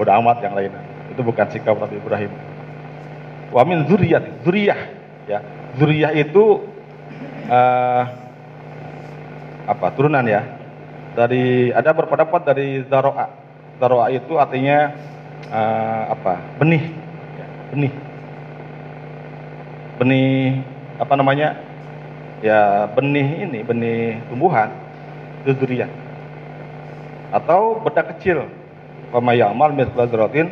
Udah 0.00 0.24
amat 0.24 0.40
yang 0.40 0.56
lainnya. 0.56 0.80
Itu 1.12 1.20
bukan 1.20 1.44
sikap 1.52 1.76
Nabi 1.76 2.00
Ibrahim. 2.00 2.32
Wa 3.52 3.60
min 3.68 3.84
zuriyat, 3.84 4.40
zuriyah. 4.40 4.80
Ya, 5.28 5.44
zuriyah 5.78 6.12
itu 6.14 6.62
uh, 7.50 8.02
apa 9.64 9.86
turunan 9.96 10.24
ya? 10.26 10.42
Dari 11.14 11.70
ada 11.70 11.94
berpendapat 11.94 12.42
dari 12.42 12.82
zaroa 12.90 13.30
zaroa 13.78 14.10
itu 14.10 14.34
artinya 14.38 14.92
uh, 15.50 16.02
apa 16.14 16.42
benih. 16.58 16.84
Benih. 17.70 17.92
Benih 19.98 20.62
apa 20.98 21.14
namanya? 21.14 21.48
Ya 22.44 22.90
benih 22.92 23.48
ini 23.48 23.60
benih 23.64 24.20
tumbuhan 24.28 24.68
itu 25.46 25.54
zuriyah. 25.58 25.90
Atau 27.34 27.82
benda 27.82 28.02
kecil. 28.14 28.46
Pemayamal 29.14 29.70
misbah 29.70 30.10
zarratin 30.10 30.50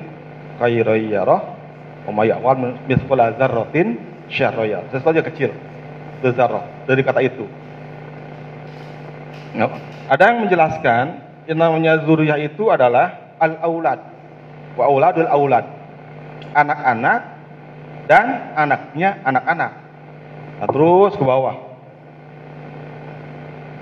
khairayyarah 0.63 1.43
pemayamal 2.07 2.79
misbah 2.87 3.35
zarratin 3.35 3.99
syarroya 4.31 4.85
sesuatu 4.91 5.17
yang 5.17 5.29
kecil 5.31 5.51
zarrah 6.23 6.67
dari 6.87 7.03
kata 7.03 7.19
itu 7.23 7.47
Nah, 9.53 9.69
ada 10.09 10.33
yang 10.33 10.49
menjelaskan 10.49 11.05
yang 11.45 11.59
namanya 11.61 12.01
zuriyah 12.09 12.41
itu 12.41 12.73
adalah 12.73 13.37
al-aulad. 13.37 14.01
Wa 14.81 14.85
auladul 14.89 15.29
aulad. 15.29 15.65
Anak-anak 16.57 17.21
dan 18.09 18.27
anaknya 18.57 19.21
anak-anak. 19.25 19.73
Nah, 20.61 20.69
terus 20.69 21.13
ke 21.17 21.25
bawah. 21.25 21.57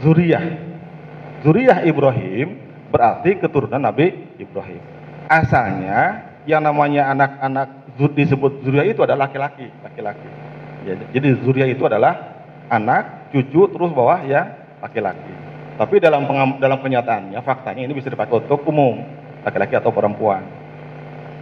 Zuriyah. 0.03 0.45
Zuriyah 1.47 1.87
Ibrahim 1.87 2.59
berarti 2.91 3.39
keturunan 3.39 3.79
Nabi 3.81 4.11
Ibrahim. 4.43 4.83
Asalnya 5.31 6.27
yang 6.51 6.67
namanya 6.67 7.15
anak-anak 7.15 7.80
disebut 8.09 8.65
zuriyah 8.65 8.87
itu 8.89 9.01
adalah 9.05 9.29
laki-laki, 9.29 9.69
laki-laki. 9.85 10.29
Ya, 10.89 10.97
jadi 11.13 11.37
zuriyah 11.45 11.69
itu 11.69 11.85
adalah 11.85 12.41
anak, 12.73 13.29
cucu, 13.35 13.69
terus 13.69 13.91
bawah 13.93 14.25
ya 14.25 14.57
laki-laki. 14.81 15.35
Tapi 15.77 15.97
dalam 16.01 16.25
dalam 16.61 16.79
kenyataannya 16.81 17.41
faktanya 17.45 17.85
ini 17.85 17.93
bisa 17.93 18.09
dipakai 18.09 18.41
untuk 18.45 18.65
umum, 18.69 19.05
laki-laki 19.45 19.77
atau 19.77 19.93
perempuan. 19.93 20.45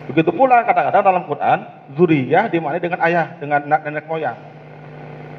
Begitu 0.09 0.33
pula 0.33 0.65
kadang-kadang 0.65 1.05
dalam 1.05 1.23
Quran 1.29 1.59
zuriyah 1.95 2.49
dimaknai 2.49 2.81
dengan 2.81 3.01
ayah, 3.05 3.37
dengan 3.37 3.61
nenek 3.67 4.09
moyang. 4.09 4.39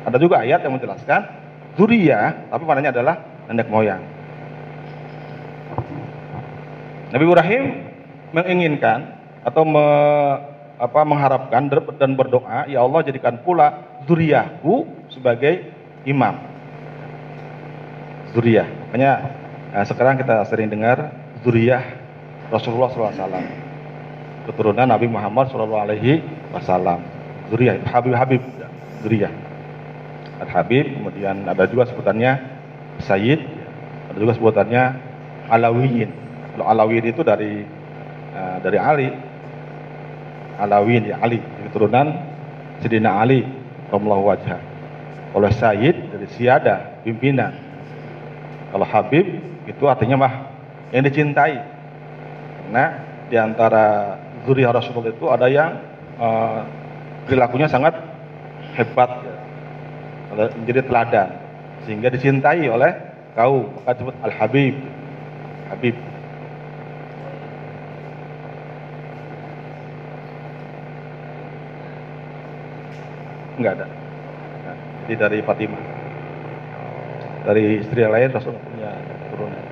Ada 0.06 0.16
juga 0.22 0.46
ayat 0.46 0.62
yang 0.64 0.78
menjelaskan 0.78 1.22
zuriyah 1.74 2.54
tapi 2.54 2.64
maknanya 2.64 2.94
adalah 2.94 3.16
nenek 3.50 3.68
moyang. 3.68 4.04
Nabi 7.10 7.24
Ibrahim 7.26 7.64
menginginkan 8.30 9.18
atau 9.42 9.66
me, 9.66 9.86
apa, 10.80 11.04
mengharapkan 11.04 11.68
dan 12.00 12.16
berdoa, 12.16 12.66
ya 12.72 12.80
Allah 12.80 13.04
jadikan 13.04 13.36
pula 13.44 14.00
zuriyahku 14.08 14.88
sebagai 15.12 15.68
imam. 16.08 16.40
Zuriyah. 18.32 18.68
Makanya 18.90 19.14
nah 19.70 19.86
sekarang 19.86 20.18
kita 20.18 20.48
sering 20.50 20.72
dengar 20.72 21.12
zuriyah 21.44 21.84
Rasulullah 22.50 22.90
SAW. 22.90 23.46
Keturunan 24.50 24.88
Nabi 24.90 25.06
Muhammad 25.06 25.52
SAW. 25.52 26.98
Zuriyah, 27.50 27.76
Habib-Habib. 27.86 28.42
Zuriyah. 29.06 29.34
Al-Habib, 30.40 30.96
kemudian 30.96 31.44
ada 31.44 31.68
juga 31.68 31.84
sebutannya 31.92 32.40
Sayyid, 33.04 33.40
ada 34.12 34.18
juga 34.18 34.34
sebutannya 34.40 34.84
Alawiyin. 35.52 36.10
Kalau 36.56 36.66
Alawiyin 36.68 37.06
itu 37.12 37.22
dari 37.28 37.68
uh, 38.34 38.58
dari 38.64 38.78
Ali. 38.80 39.10
Alawiyin 40.60 41.16
ya 41.16 41.24
Ali, 41.24 41.40
keturunan 41.68 42.12
Sidina 42.84 43.20
Ali, 43.24 43.48
Allah 43.90 44.20
wajah. 44.20 44.60
Oleh 45.34 45.52
Sayyid 45.54 46.12
dari 46.12 46.28
Siada, 46.36 47.02
pimpinan 47.06 47.70
kalau 48.70 48.86
Habib 48.86 49.26
itu 49.66 49.84
artinya 49.90 50.18
mah 50.18 50.34
yang 50.94 51.04
dicintai. 51.06 51.58
Karena 52.66 52.86
di 53.30 53.38
antara 53.38 54.18
zuriyah 54.46 54.74
Rasulullah 54.74 55.14
itu 55.14 55.26
ada 55.30 55.48
yang 55.50 55.82
uh, 56.22 56.62
perilakunya 57.26 57.66
sangat 57.66 57.98
hebat, 58.78 59.10
ya. 59.26 60.46
menjadi 60.54 60.86
teladan, 60.86 61.30
sehingga 61.90 62.14
dicintai 62.14 62.70
oleh 62.70 62.94
kaum. 63.34 63.74
Maka 63.82 63.98
disebut 63.98 64.16
Al 64.22 64.34
Habib, 64.38 64.76
Habib. 65.74 65.98
Enggak 73.60 73.84
ada. 73.84 73.88
Nah, 74.64 74.76
jadi 75.04 75.16
dari 75.20 75.40
Fatimah. 75.44 75.84
Dari 77.44 77.84
istri 77.84 78.00
yang 78.00 78.16
lain 78.16 78.32
Rasul. 78.32 78.56
Punya 78.56 78.92
turunan 79.28 79.64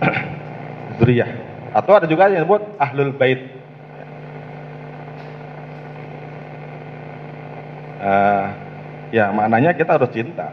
zuriyah. 1.04 1.30
Atau 1.76 1.92
ada 2.00 2.08
juga 2.08 2.32
yang 2.32 2.48
disebut 2.48 2.62
ahlul 2.80 3.12
bait. 3.12 3.40
Uh, 7.98 8.46
ya 9.12 9.28
maknanya 9.28 9.76
kita 9.76 10.00
harus 10.00 10.08
cinta. 10.16 10.48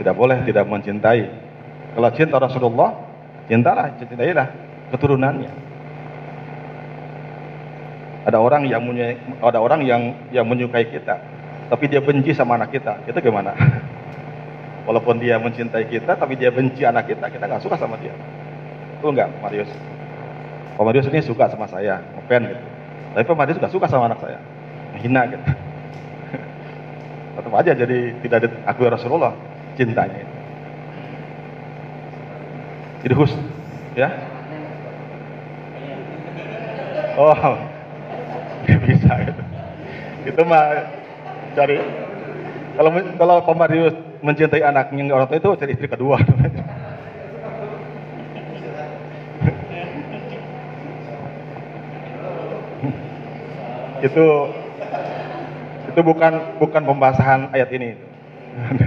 Tidak 0.00 0.14
boleh 0.16 0.40
tidak 0.48 0.64
mencintai. 0.64 1.28
Kalau 1.92 2.10
cinta 2.16 2.40
Rasulullah 2.40 2.96
cintalah 3.44 3.92
cintailah 4.00 4.48
keturunannya 4.88 5.67
ada 8.28 8.36
orang 8.36 8.68
yang 8.68 8.84
ada 9.40 9.56
orang 9.56 9.80
yang 9.88 10.12
yang 10.28 10.44
menyukai 10.44 10.84
kita 10.92 11.16
tapi 11.68 11.84
dia 11.84 12.00
benci 12.00 12.32
sama 12.32 12.56
anak 12.56 12.72
kita, 12.72 13.04
kita 13.04 13.20
gimana? 13.20 13.52
Walaupun 14.88 15.20
dia 15.20 15.36
mencintai 15.36 15.84
kita, 15.84 16.16
tapi 16.16 16.32
dia 16.40 16.48
benci 16.48 16.80
anak 16.80 17.12
kita, 17.12 17.28
kita 17.28 17.44
nggak 17.44 17.60
suka 17.60 17.76
sama 17.76 18.00
dia. 18.00 18.16
Itu 18.96 19.12
enggak, 19.12 19.28
Marius? 19.44 19.68
Pak 20.80 20.84
Marius 20.88 21.12
ini 21.12 21.20
suka 21.20 21.52
sama 21.52 21.68
saya, 21.68 22.00
ngefan 22.16 22.48
gitu. 22.48 22.64
Tapi 23.12 23.24
Pak 23.28 23.36
Marius 23.36 23.56
juga 23.60 23.68
suka 23.68 23.86
sama 23.92 24.08
anak 24.08 24.24
saya, 24.24 24.40
hina 24.96 25.28
gitu. 25.28 25.44
Tetap 27.36 27.52
aja 27.52 27.72
jadi 27.76 27.98
tidak 28.24 28.38
diakui 28.48 28.88
Rasulullah 28.88 29.36
cintanya 29.76 30.24
itu. 30.24 30.34
Jadi 33.04 33.14
hus, 33.14 33.32
ya? 33.92 34.08
Oh, 37.18 37.34
bisa 38.88 39.12
gitu. 39.28 39.42
Itu 40.32 40.40
mah 40.48 40.88
cari 41.52 41.76
kalau 42.78 42.90
kalau 43.44 43.52
Marius 43.52 43.92
mencintai 44.24 44.64
anaknya 44.64 45.12
orang 45.12 45.28
tua 45.28 45.36
itu 45.36 45.50
cari 45.60 45.76
istri 45.76 45.88
kedua. 45.92 46.16
itu 53.98 54.24
itu 55.90 56.00
bukan 56.00 56.32
bukan 56.62 56.82
pembahasan 56.86 57.50
ayat 57.52 57.68
ini. 57.74 57.98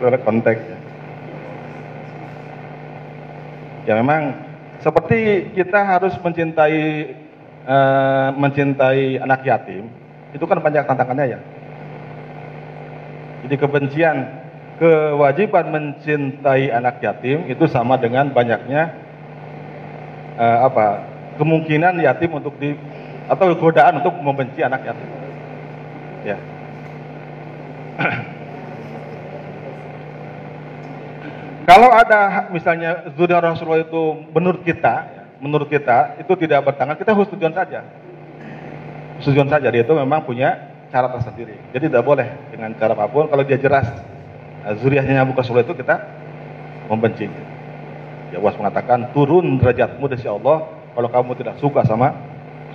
itu 0.00 0.18
konteks. 0.24 0.60
Ya 3.84 3.96
memang 3.96 4.32
seperti 4.80 5.52
kita 5.52 5.84
harus 5.84 6.16
mencintai 6.24 7.12
uh, 7.66 8.30
mencintai 8.36 9.18
anak 9.20 9.44
yatim, 9.44 9.88
itu 10.32 10.44
kan 10.46 10.60
banyak 10.60 10.84
tantangannya 10.86 11.26
ya. 11.36 11.40
Jadi 13.46 13.56
kebencian, 13.56 14.16
kewajiban 14.76 15.72
mencintai 15.72 16.72
anak 16.72 17.00
yatim 17.04 17.48
itu 17.48 17.64
sama 17.68 17.96
dengan 17.96 18.32
banyaknya 18.32 18.94
uh, 20.40 20.68
apa 20.68 21.04
kemungkinan 21.36 22.00
yatim 22.00 22.36
untuk 22.36 22.56
di 22.60 22.76
atau 23.30 23.54
godaan 23.56 24.00
untuk 24.02 24.16
membenci 24.20 24.60
anak 24.64 24.84
yatim. 24.84 25.08
Ya. 26.24 26.36
Kalau 31.70 31.86
ada 31.94 32.50
misalnya 32.50 33.06
zuriat 33.14 33.46
Rasulullah 33.46 33.86
itu 33.86 34.26
menurut 34.34 34.66
kita, 34.66 35.19
menurut 35.40 35.66
kita 35.66 36.20
itu 36.20 36.32
tidak 36.46 36.62
bertangan, 36.68 36.94
kita 36.94 37.16
harus 37.16 37.28
tujuan 37.32 37.56
saja. 37.56 37.82
Tujuan 39.20 39.48
saja 39.48 39.68
dia 39.68 39.82
itu 39.84 39.92
memang 39.96 40.24
punya 40.24 40.70
cara 40.92 41.08
tersendiri. 41.12 41.56
Jadi 41.72 41.88
tidak 41.88 42.04
boleh 42.04 42.28
dengan 42.52 42.72
cara 42.76 42.92
apa 42.92 43.08
pun 43.08 43.28
kalau 43.28 43.44
dia 43.44 43.56
jelas 43.60 43.88
nah, 44.64 44.72
zuriatnya 44.76 45.24
bukan 45.24 45.40
Rasulullah 45.40 45.66
itu 45.66 45.76
kita 45.76 45.96
membenci. 46.88 47.26
Ya 48.30 48.38
Allah 48.38 48.54
mengatakan 48.56 48.98
turun 49.10 49.58
derajatmu 49.58 50.04
dari 50.06 50.22
Allah 50.28 50.70
kalau 50.94 51.08
kamu 51.10 51.30
tidak 51.40 51.56
suka 51.58 51.82
sama 51.84 52.14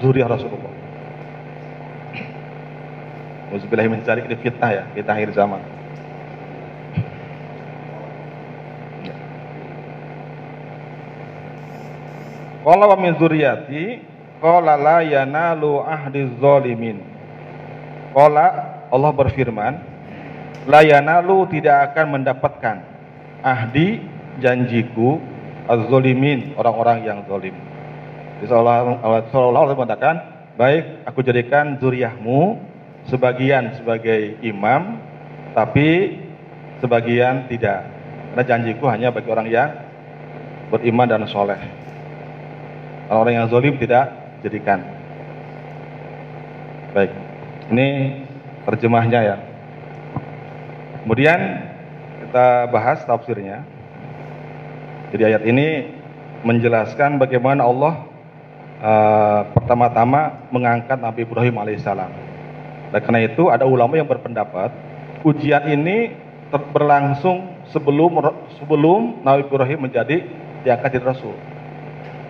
zuriat 0.04 0.28
Rasulullah. 0.28 0.74
Muzubillah 3.56 3.88
mencari 3.88 4.26
ini 4.26 4.36
fitnah 4.36 4.72
ya, 4.74 4.84
fitnah 4.92 5.16
akhir 5.16 5.32
zaman. 5.32 5.62
Qala 12.66 12.90
wa 12.90 12.98
min 12.98 13.14
zuriyati 13.22 14.02
qala 14.42 14.74
la 14.74 15.06
yanalu 15.06 15.86
ahdi 15.86 16.26
zalimin. 16.42 16.98
Qala 18.10 18.46
Allah 18.90 19.12
berfirman, 19.14 19.74
la 20.66 20.82
yanalu 20.82 21.46
tidak 21.54 21.94
akan 21.94 22.18
mendapatkan 22.18 22.82
ahdi 23.46 24.02
janjiku 24.42 25.22
az-zalimin, 25.70 26.58
orang-orang 26.58 27.06
yang 27.06 27.22
zalim. 27.30 27.54
Jadi 28.42 28.50
seolah-olah 28.50 29.62
Allah 29.62 29.78
mengatakan, 29.78 30.16
baik 30.58 31.06
aku 31.06 31.22
jadikan 31.22 31.78
zuriyahmu 31.78 32.58
sebagian 33.14 33.78
sebagai 33.78 34.42
imam, 34.42 34.98
tapi 35.54 36.18
sebagian 36.82 37.46
tidak. 37.46 37.86
Karena 38.34 38.44
janjiku 38.44 38.90
hanya 38.90 39.14
bagi 39.14 39.30
orang 39.30 39.48
yang 39.48 39.70
beriman 40.74 41.08
dan 41.08 41.24
soleh. 41.30 41.62
Orang 43.06 43.34
yang 43.38 43.48
zolim 43.50 43.78
tidak 43.78 44.10
jadikan. 44.42 44.82
Baik, 46.96 47.12
ini 47.70 48.18
terjemahnya 48.66 49.20
ya. 49.22 49.38
Kemudian 51.06 51.40
kita 52.26 52.72
bahas 52.74 53.06
tafsirnya. 53.06 53.62
Jadi 55.14 55.22
ayat 55.22 55.44
ini 55.46 55.86
menjelaskan 56.42 57.22
bagaimana 57.22 57.62
Allah 57.62 57.94
uh, 58.82 59.42
pertama-tama 59.54 60.50
mengangkat 60.50 60.98
Nabi 60.98 61.30
Ibrahim 61.30 61.62
alaihissalam. 61.62 62.10
Dan 62.90 63.00
karena 63.06 63.22
itu 63.22 63.54
ada 63.54 63.70
ulama 63.70 64.02
yang 64.02 64.10
berpendapat 64.10 64.74
ujian 65.26 65.66
ini 65.70 66.14
berlangsung 66.50 67.66
sebelum 67.74 68.22
sebelum 68.62 69.26
Nabi 69.26 69.46
Ibrahim 69.46 69.90
menjadi 69.90 70.26
diangkat 70.66 70.98
jadi 70.98 71.06
Rasul. 71.06 71.36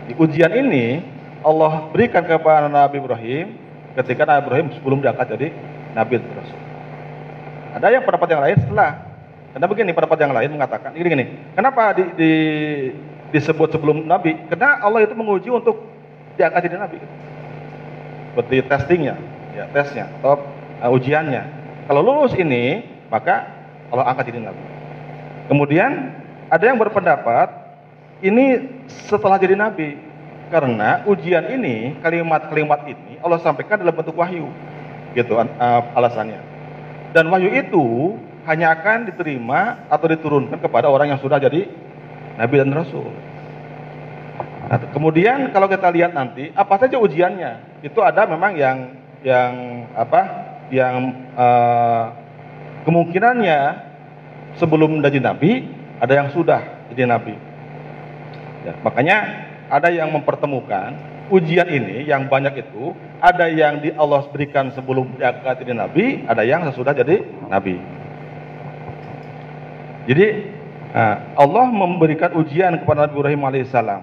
Di 0.05 0.13
ujian 0.17 0.53
ini 0.53 1.01
Allah 1.45 1.89
berikan 1.89 2.21
kepada 2.25 2.69
Nabi 2.69 3.01
Ibrahim 3.01 3.57
ketika 3.97 4.25
Nabi 4.25 4.45
Ibrahim 4.45 4.67
sebelum 4.77 4.99
diangkat 5.01 5.27
jadi 5.37 5.47
Nabi 5.95 6.19
Rasul. 6.21 6.59
Ada 7.75 7.87
yang 7.91 8.03
pendapat 8.07 8.27
yang 8.31 8.41
lain 8.43 8.57
setelah. 8.63 8.91
Karena 9.55 9.67
begini 9.71 9.91
pendapat 9.95 10.17
yang 10.19 10.33
lain 10.35 10.49
mengatakan 10.51 10.91
ini 10.99 11.07
gini. 11.07 11.25
Kenapa 11.55 11.95
di, 11.95 12.03
di, 12.19 12.31
disebut 13.31 13.71
sebelum 13.71 14.03
Nabi? 14.03 14.35
Karena 14.51 14.83
Allah 14.83 15.07
itu 15.07 15.15
menguji 15.15 15.47
untuk 15.47 15.79
diangkat 16.35 16.67
jadi 16.67 16.77
Nabi. 16.79 16.99
Seperti 18.35 18.55
testingnya, 18.67 19.15
ya 19.55 19.71
tesnya 19.71 20.11
atau 20.19 20.43
uh, 20.83 20.91
ujiannya. 20.91 21.43
Kalau 21.87 22.03
lulus 22.03 22.35
ini 22.35 22.83
maka 23.07 23.47
Allah 23.95 24.11
angkat 24.11 24.27
jadi 24.35 24.43
Nabi. 24.43 24.63
Kemudian 25.47 26.19
ada 26.51 26.63
yang 26.67 26.75
berpendapat 26.75 27.47
ini 28.23 28.45
setelah 29.07 29.39
jadi 29.39 29.57
nabi. 29.57 29.97
Karena 30.45 31.01
ujian 31.09 31.41
ini, 31.49 31.97
kalimat-kalimat 32.05 32.85
ini 32.85 33.17
Allah 33.25 33.41
sampaikan 33.41 33.81
dalam 33.81 33.97
bentuk 33.97 34.13
wahyu. 34.13 34.45
Gitu 35.17 35.33
uh, 35.33 35.45
alasannya. 35.97 36.37
Dan 37.15 37.31
wahyu 37.33 37.49
itu 37.49 37.85
hanya 38.45 38.77
akan 38.77 39.09
diterima 39.09 39.89
atau 39.89 40.05
diturunkan 40.05 40.61
kepada 40.61 40.85
orang 40.85 41.09
yang 41.09 41.19
sudah 41.19 41.41
jadi 41.41 41.65
nabi 42.37 42.55
dan 42.61 42.69
rasul. 42.75 43.09
Nah, 44.65 44.77
kemudian 44.93 45.49
kalau 45.49 45.65
kita 45.65 45.89
lihat 45.89 46.13
nanti 46.13 46.53
apa 46.53 46.77
saja 46.77 47.01
ujiannya, 47.01 47.81
itu 47.81 47.97
ada 48.01 48.29
memang 48.29 48.53
yang 48.53 48.77
yang 49.25 49.53
apa? 49.97 50.21
Yang 50.69 50.95
uh, 51.37 52.05
kemungkinannya 52.85 53.59
sebelum 54.57 55.01
menjadi 55.01 55.21
nabi 55.21 55.69
ada 55.97 56.13
yang 56.13 56.29
sudah 56.33 56.61
jadi 56.93 57.09
nabi. 57.09 57.33
Ya, 58.65 58.73
makanya 58.81 59.17
ada 59.69 59.93
yang 59.93 60.09
mempertemukan 60.09 60.97
ujian 61.29 61.69
ini 61.69 62.05
yang 62.05 62.25
banyak 62.29 62.65
itu 62.65 62.93
ada 63.21 63.49
yang 63.49 63.81
di 63.81 63.93
Allah 63.93 64.25
berikan 64.29 64.69
sebelum 64.73 65.17
diangkat 65.17 65.65
jadi 65.65 65.73
nabi, 65.73 66.25
ada 66.25 66.41
yang 66.41 66.65
sesudah 66.69 66.93
jadi 66.93 67.21
nabi. 67.49 67.77
Jadi 70.05 70.25
nah, 70.93 71.33
Allah 71.33 71.65
memberikan 71.65 72.33
ujian 72.37 72.77
kepada 72.81 73.09
Nabi 73.09 73.17
Ibrahim 73.17 73.41
alaihissalam, 73.41 74.01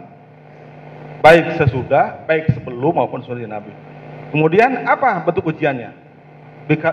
baik 1.23 1.59
sesudah, 1.59 2.27
baik 2.27 2.51
sebelum 2.55 2.99
maupun 2.99 3.23
sesudah 3.23 3.47
nabi. 3.47 3.71
Kemudian 4.35 4.83
apa 4.87 5.23
bentuk 5.23 5.47
ujiannya? 5.55 5.95
Bika, 6.67 6.91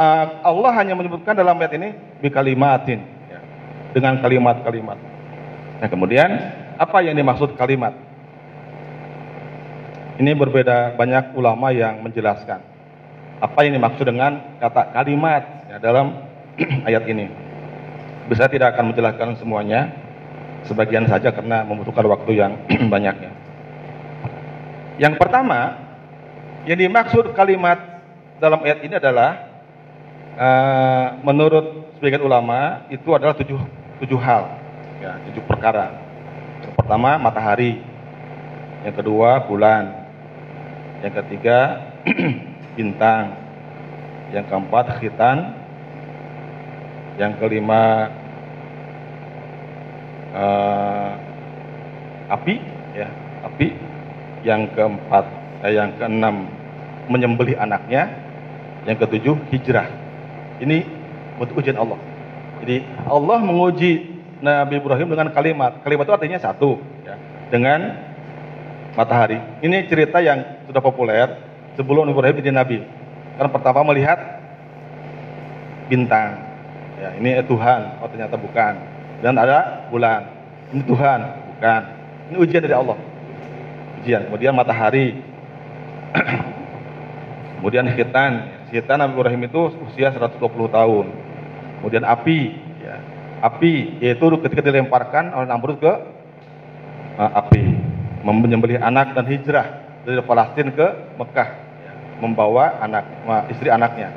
uh, 0.00 0.26
Allah 0.40 0.72
hanya 0.80 0.96
menyebutkan 0.96 1.36
dalam 1.36 1.56
ayat 1.60 1.76
ini 1.76 1.92
bikalimatin, 2.24 3.04
ya, 3.28 3.40
dengan 3.92 4.20
kalimat-kalimat. 4.20 4.96
Nah 5.80 5.88
kemudian 5.88 6.28
apa 6.78 6.98
yang 7.04 7.16
dimaksud 7.16 7.56
kalimat? 7.58 7.92
Ini 10.20 10.36
berbeda 10.36 10.94
banyak 10.94 11.34
ulama 11.34 11.72
yang 11.72 12.04
menjelaskan 12.04 12.72
apa 13.42 13.58
yang 13.66 13.74
dimaksud 13.74 14.06
dengan 14.06 14.38
kata 14.62 14.94
kalimat 14.94 15.66
ya, 15.66 15.76
dalam 15.82 16.14
ayat 16.88 17.02
ini. 17.10 17.26
Bisa 18.30 18.46
tidak 18.46 18.78
akan 18.78 18.94
menjelaskan 18.94 19.34
semuanya, 19.34 19.90
sebagian 20.62 21.10
saja 21.10 21.34
karena 21.34 21.66
membutuhkan 21.66 22.06
waktu 22.06 22.38
yang 22.38 22.54
banyaknya. 22.94 23.34
Yang 25.02 25.18
pertama, 25.18 25.74
yang 26.70 26.78
dimaksud 26.78 27.34
kalimat 27.34 27.82
dalam 28.38 28.62
ayat 28.62 28.86
ini 28.86 28.94
adalah 28.94 29.30
uh, 30.38 31.06
menurut 31.26 31.98
sebagian 31.98 32.22
ulama 32.22 32.86
itu 32.94 33.10
adalah 33.10 33.34
tujuh, 33.34 33.58
tujuh 34.06 34.20
hal, 34.22 34.54
ya, 35.02 35.18
tujuh 35.26 35.42
perkara. 35.50 36.01
Pertama 36.92 37.16
matahari, 37.16 37.80
yang 38.84 38.92
kedua 38.92 39.48
bulan, 39.48 40.12
yang 41.00 41.14
ketiga 41.24 41.88
bintang, 42.76 43.32
yang 44.28 44.44
keempat 44.44 45.00
khitan, 45.00 45.56
yang 47.16 47.32
kelima 47.40 48.12
uh, 50.36 51.16
api, 52.28 52.60
ya 52.92 53.08
api, 53.48 53.72
yang 54.44 54.68
keempat, 54.76 55.24
eh, 55.64 55.72
yang 55.72 55.96
keenam 55.96 56.44
menyembelih 57.08 57.56
anaknya, 57.56 58.12
yang 58.84 59.00
ketujuh 59.00 59.40
hijrah. 59.48 59.88
Ini 60.60 60.84
untuk 61.40 61.56
ujian 61.56 61.80
Allah. 61.80 61.96
Jadi 62.60 62.84
Allah 63.08 63.40
menguji 63.40 64.11
Nabi 64.42 64.82
Ibrahim 64.82 65.08
dengan 65.14 65.30
kalimat. 65.30 65.78
Kalimat 65.86 66.04
itu 66.04 66.14
artinya 66.18 66.38
satu, 66.42 66.82
ya, 67.06 67.14
dengan 67.48 67.94
matahari. 68.98 69.38
Ini 69.62 69.86
cerita 69.86 70.18
yang 70.18 70.66
sudah 70.66 70.82
populer 70.82 71.30
sebelum 71.78 72.04
Nabi 72.04 72.18
Ibrahim 72.18 72.36
jadi 72.42 72.52
Nabi. 72.52 72.78
Karena 73.38 73.50
pertama 73.54 73.80
melihat 73.86 74.18
bintang. 75.86 76.42
Ya, 76.98 77.14
ini 77.18 77.38
Tuhan, 77.46 78.02
oh 78.02 78.08
ternyata 78.10 78.34
bukan. 78.34 78.74
Dan 79.22 79.38
ada 79.38 79.86
bulan. 79.88 80.26
Ini 80.74 80.82
Tuhan, 80.86 81.20
bukan. 81.54 81.82
Ini 82.30 82.36
ujian 82.38 82.62
dari 82.62 82.74
Allah. 82.74 82.98
Ujian. 84.02 84.26
Kemudian 84.26 84.54
matahari. 84.54 85.18
Kemudian 87.58 87.86
hitan. 87.94 88.50
Hitan 88.74 88.98
Nabi 88.98 89.14
Ibrahim 89.18 89.42
itu 89.46 89.60
usia 89.90 90.10
120 90.10 90.38
tahun. 90.70 91.06
Kemudian 91.82 92.06
api, 92.06 92.61
api 93.42 93.98
yaitu 93.98 94.24
ketika 94.46 94.62
dilemparkan 94.62 95.34
oleh 95.34 95.46
Namrud 95.50 95.82
ke 95.82 95.92
uh, 97.18 97.30
api. 97.42 97.62
Menyembelih 98.22 98.78
anak 98.78 99.18
dan 99.18 99.26
hijrah 99.26 99.66
dari 100.06 100.22
Palestina 100.22 100.70
ke 100.70 100.86
Mekah. 101.18 101.48
Membawa 102.22 102.78
anak 102.78 103.02
istri 103.50 103.66
anaknya. 103.66 104.14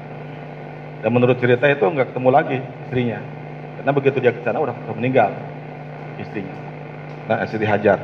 Dan 1.02 1.10
menurut 1.10 1.42
cerita 1.42 1.66
itu 1.66 1.82
nggak 1.82 2.14
ketemu 2.14 2.30
lagi 2.30 2.58
istrinya. 2.86 3.18
Karena 3.82 3.92
begitu 3.98 4.18
dia 4.22 4.30
ke 4.30 4.46
sana 4.46 4.62
udah, 4.62 4.78
meninggal 4.94 5.34
istrinya. 6.22 6.54
Nah 7.26 7.42
istri 7.50 7.66
Hajar. 7.66 7.98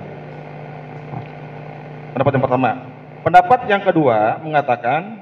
Pendapat 2.17 2.31
yang 2.33 2.43
pertama. 2.49 2.71
Pendapat 3.21 3.59
yang 3.69 3.81
kedua 3.85 4.41
mengatakan 4.41 5.21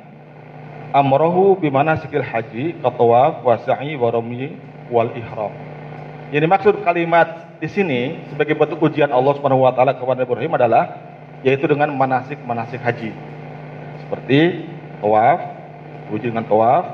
amrohu 0.96 1.60
bimana 1.60 2.00
sikil 2.00 2.24
haji 2.24 2.80
katawaf 2.80 3.44
wasa'i 3.44 4.00
waromi 4.00 4.56
wal 4.88 5.12
ihram. 5.12 5.69
Yang 6.30 6.42
dimaksud 6.46 6.76
kalimat 6.86 7.58
di 7.58 7.66
sini 7.66 8.02
sebagai 8.30 8.54
bentuk 8.54 8.78
ujian 8.86 9.10
Allah 9.10 9.34
Subhanahu 9.34 9.66
wa 9.66 9.74
taala 9.74 9.98
kepada 9.98 10.22
Ibrahim 10.22 10.54
adalah 10.54 10.84
yaitu 11.42 11.66
dengan 11.66 11.90
manasik-manasik 11.98 12.78
haji. 12.78 13.12
Seperti 14.06 14.70
tawaf, 15.02 15.40
uji 16.14 16.30
dengan 16.30 16.46
tawaf, 16.46 16.86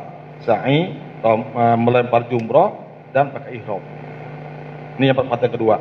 sa'i, 0.48 0.96
e, 1.20 1.64
melempar 1.76 2.32
jumroh 2.32 2.80
dan 3.12 3.36
pakai 3.36 3.60
ihram. 3.60 3.84
Ini 4.96 5.12
yang 5.12 5.20
yang 5.28 5.52
kedua. 5.52 5.78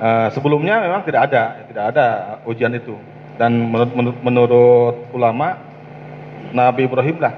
Uh, 0.00 0.32
sebelumnya 0.32 0.80
memang 0.80 1.04
tidak 1.04 1.28
ada, 1.28 1.60
tidak 1.68 1.84
ada 1.92 2.06
ujian 2.48 2.72
itu. 2.72 2.96
Dan 3.36 3.68
menurut, 3.68 3.92
menurut, 3.92 4.18
menurut 4.24 4.96
ulama, 5.12 5.60
Nabi 6.56 6.88
Ibrahim 6.88 7.20
lah 7.20 7.36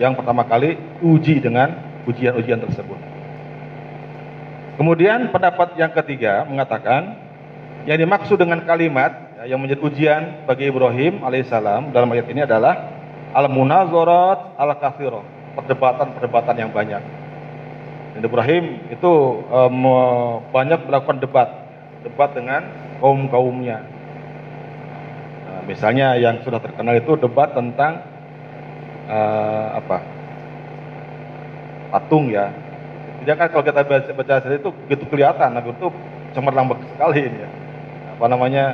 yang 0.00 0.16
pertama 0.16 0.48
kali 0.48 0.80
uji 1.04 1.44
dengan 1.44 1.76
ujian-ujian 2.08 2.64
tersebut. 2.64 3.09
Kemudian 4.80 5.28
pendapat 5.28 5.76
yang 5.76 5.92
ketiga 5.92 6.48
mengatakan 6.48 7.12
yang 7.84 8.00
dimaksud 8.00 8.40
dengan 8.40 8.64
kalimat 8.64 9.12
ya, 9.36 9.52
yang 9.52 9.60
menjadi 9.60 9.76
ujian 9.84 10.22
bagi 10.48 10.72
Ibrahim 10.72 11.20
alaihissalam 11.20 11.92
dalam 11.92 12.08
ayat 12.16 12.24
ini 12.32 12.48
adalah 12.48 12.88
al-munazarat 13.36 14.56
al-kathirah, 14.56 15.20
perdebatan-perdebatan 15.60 16.56
yang 16.56 16.72
banyak. 16.72 17.02
Dan 18.16 18.20
Ibrahim 18.24 18.88
itu 18.88 19.12
um, 19.52 19.84
banyak 20.48 20.80
melakukan 20.88 21.20
debat, 21.20 21.48
debat 22.00 22.32
dengan 22.32 22.64
kaum-kaumnya. 23.04 23.84
Nah, 25.44 25.60
misalnya 25.68 26.16
yang 26.16 26.40
sudah 26.40 26.56
terkenal 26.56 26.96
itu 26.96 27.20
debat 27.20 27.52
tentang 27.52 28.00
uh, 29.12 29.76
apa? 29.76 29.98
patung 31.92 32.32
ya, 32.32 32.48
tidak 33.20 33.36
kan 33.36 33.48
kalau 33.52 33.64
kita 33.64 33.80
baca, 33.84 34.10
baca 34.16 34.34
itu 34.48 34.70
begitu 34.86 35.04
kelihatan 35.12 35.52
Nabi 35.52 35.76
itu 35.76 35.88
cemerlang 36.32 36.72
sekali 36.96 37.20
ini 37.28 37.38
ya. 37.44 37.50
Apa 38.16 38.24
namanya? 38.28 38.64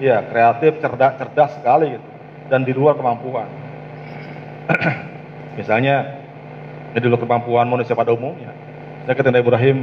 Iya, 0.00 0.24
kreatif, 0.32 0.80
cerdas, 0.80 1.12
cerdas 1.20 1.50
sekali 1.60 1.96
gitu. 1.96 2.08
Dan 2.48 2.64
di 2.64 2.72
luar 2.72 2.96
kemampuan. 2.96 3.48
Misalnya 5.60 6.20
di 6.96 7.06
luar 7.06 7.20
kemampuan 7.20 7.68
manusia 7.68 7.96
pada 7.96 8.12
umumnya. 8.12 8.52
Saya 9.04 9.14
kata 9.16 9.32
Nabi 9.32 9.44
Ibrahim 9.44 9.76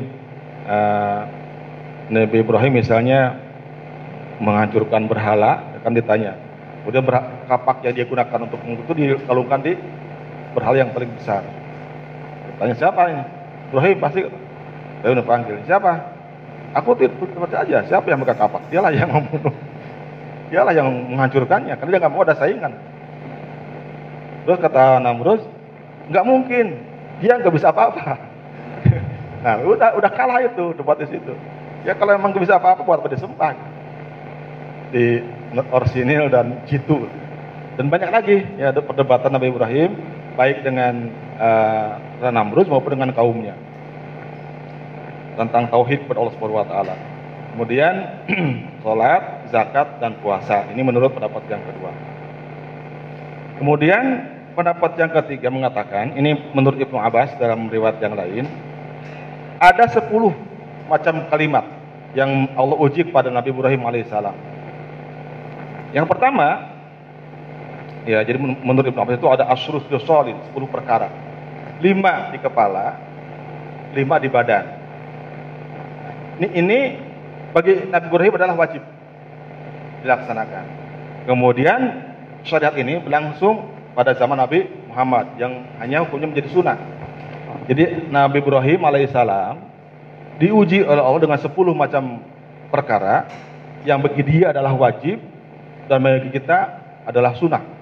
uh, 0.70 1.22
Nabi 2.08 2.38
Ibrahim 2.40 2.74
misalnya 2.80 3.36
menghancurkan 4.40 5.10
berhala, 5.10 5.66
akan 5.82 5.92
ditanya. 5.98 6.38
Kemudian 6.86 7.04
kapak 7.52 7.84
yang 7.84 7.94
dia 8.00 8.06
gunakan 8.08 8.40
untuk 8.48 8.64
itu 8.64 8.94
dikalungkan 8.96 9.60
di 9.60 9.76
berhala 10.56 10.78
yang 10.80 10.96
paling 10.96 11.12
besar. 11.20 11.44
Tanya 12.58 12.76
siapa 12.80 13.02
ini? 13.12 13.37
Ibrahim 13.72 13.98
pasti. 14.00 14.22
Udah 15.08 15.26
panggil 15.26 15.62
siapa? 15.64 16.18
Aku 16.76 16.96
tidak 16.98 17.16
aja. 17.64 17.78
Siapa 17.88 18.08
yang 18.12 18.20
megang 18.20 18.40
kapak? 18.40 18.68
Dialah 18.68 18.92
yang 18.92 19.08
membunuh. 19.08 19.54
Dialah 20.52 20.74
yang 20.76 20.88
menghancurkannya. 20.88 21.76
Karena 21.80 21.92
dia 21.96 22.02
nggak 22.04 22.14
mau 22.14 22.24
ada 22.24 22.36
saingan. 22.36 22.74
Terus 24.48 24.60
kata 24.64 25.04
Namrud 25.04 25.42
nggak 26.12 26.26
mungkin. 26.28 26.66
Dia 27.24 27.40
nggak 27.40 27.54
bisa 27.56 27.72
apa-apa. 27.72 28.16
Nah 29.38 29.62
udah 29.62 29.94
udah 29.94 30.12
kalah 30.18 30.42
itu 30.42 30.74
debat 30.74 30.98
di 30.98 31.08
situ. 31.14 31.30
Ya 31.86 31.94
kalau 31.94 32.18
emang 32.18 32.34
nggak 32.34 32.42
bisa 32.42 32.58
apa-apa 32.58 32.82
buat 32.82 33.00
apa 33.00 33.14
disembah? 33.14 33.54
Di 34.90 35.22
Orsinil 35.70 36.34
dan 36.34 36.66
Jitu. 36.66 37.06
Dan 37.78 37.94
banyak 37.94 38.10
lagi. 38.10 38.38
Ya 38.58 38.74
perdebatan 38.74 39.30
Nabi 39.30 39.54
Ibrahim 39.54 39.94
baik 40.38 40.62
dengan 40.62 41.10
uh, 41.42 42.30
Namrud 42.30 42.70
maupun 42.70 42.94
dengan 42.94 43.12
kaumnya 43.12 43.58
tentang 45.38 45.70
tauhid 45.70 46.06
kepada 46.06 46.22
Allah 46.22 46.34
Subhanahu 46.38 46.62
wa 46.62 46.68
taala. 46.70 46.96
Kemudian 47.54 47.94
salat, 48.86 49.50
zakat 49.50 49.98
dan 49.98 50.14
puasa. 50.22 50.70
Ini 50.70 50.82
menurut 50.86 51.10
pendapat 51.14 51.42
yang 51.50 51.62
kedua. 51.66 51.92
Kemudian 53.58 54.04
pendapat 54.54 54.92
yang 55.02 55.10
ketiga 55.10 55.50
mengatakan, 55.50 56.14
ini 56.14 56.38
menurut 56.54 56.78
Ibnu 56.78 56.98
Abbas 57.02 57.34
dalam 57.42 57.70
riwayat 57.70 57.98
yang 57.98 58.14
lain, 58.14 58.46
ada 59.58 59.90
sepuluh 59.90 60.34
macam 60.86 61.26
kalimat 61.34 61.66
yang 62.14 62.54
Allah 62.54 62.78
uji 62.78 63.10
kepada 63.10 63.34
Nabi 63.34 63.50
Ibrahim 63.50 63.82
alaihissalam. 63.90 64.38
Yang 65.98 66.06
pertama, 66.14 66.77
Ya, 68.08 68.24
jadi 68.24 68.40
menurut 68.40 68.88
Ibnu 68.88 69.04
Abbas 69.04 69.20
itu 69.20 69.28
ada 69.28 69.52
asrus 69.52 69.84
dosolin, 69.92 70.40
10 70.56 70.72
perkara. 70.72 71.12
Lima 71.84 72.32
di 72.32 72.40
kepala, 72.40 72.96
lima 73.92 74.16
di 74.16 74.32
badan. 74.32 74.66
Ini, 76.40 76.48
ini 76.56 76.80
bagi 77.52 77.84
Nabi 77.92 78.08
Ibrahim 78.08 78.34
adalah 78.40 78.56
wajib 78.56 78.80
dilaksanakan. 80.08 80.66
Kemudian 81.28 81.80
syariat 82.48 82.72
ini 82.80 83.04
berlangsung 83.04 83.68
pada 83.92 84.16
zaman 84.16 84.40
Nabi 84.40 84.72
Muhammad 84.88 85.36
yang 85.36 85.68
hanya 85.84 86.08
hukumnya 86.08 86.32
menjadi 86.32 86.50
sunnah. 86.56 86.80
Jadi 87.68 88.08
Nabi 88.08 88.40
Ibrahim 88.40 88.88
alaihissalam 88.88 89.60
diuji 90.40 90.80
oleh 90.88 91.04
Allah 91.04 91.20
dengan 91.20 91.40
10 91.44 91.52
macam 91.76 92.24
perkara 92.72 93.28
yang 93.84 94.00
bagi 94.00 94.24
dia 94.24 94.56
adalah 94.56 94.72
wajib 94.72 95.20
dan 95.92 96.00
bagi 96.00 96.32
kita 96.32 96.58
adalah 97.04 97.36
sunnah. 97.36 97.77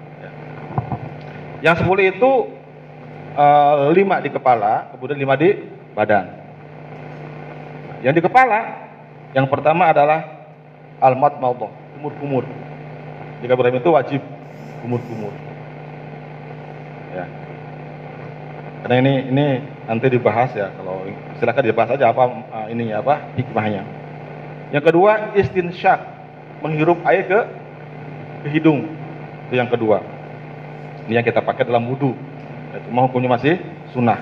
Yang 1.64 1.76
sepuluh 1.84 2.04
itu 2.04 2.32
uh, 3.36 4.20
di 4.24 4.30
kepala, 4.32 4.96
kemudian 4.96 5.20
lima 5.20 5.36
di 5.36 5.56
badan. 5.96 6.26
Yang 8.04 8.14
di 8.20 8.22
kepala, 8.24 8.60
yang 9.36 9.48
pertama 9.48 9.92
adalah 9.92 10.48
almat 11.00 11.40
maudhah, 11.40 11.72
kumur-kumur. 11.96 12.44
Jika 13.44 13.56
Ibrahim 13.56 13.80
itu 13.84 13.90
wajib 13.92 14.22
kumur-kumur. 14.84 15.34
Ya. 17.16 17.26
Karena 18.86 18.96
ini 19.02 19.14
ini 19.34 19.46
nanti 19.90 20.08
dibahas 20.14 20.54
ya 20.54 20.70
kalau 20.78 21.02
silakan 21.42 21.66
dibahas 21.66 21.90
aja 21.98 22.14
apa 22.14 22.24
uh, 22.30 22.68
ini 22.70 22.94
apa 22.94 23.34
hikmahnya. 23.34 23.82
Yang 24.70 24.84
kedua 24.94 25.34
istinsyak, 25.34 26.00
menghirup 26.62 27.02
air 27.04 27.26
ke 27.26 27.40
ke 28.46 28.48
hidung. 28.54 28.86
Itu 29.50 29.58
yang 29.58 29.70
kedua. 29.70 30.15
Ini 31.06 31.22
yang 31.22 31.26
kita 31.26 31.46
pakai 31.46 31.70
dalam 31.70 31.86
wudhu. 31.86 32.18
Cuma 32.90 33.06
hukumnya 33.06 33.38
masih 33.38 33.62
sunnah. 33.94 34.18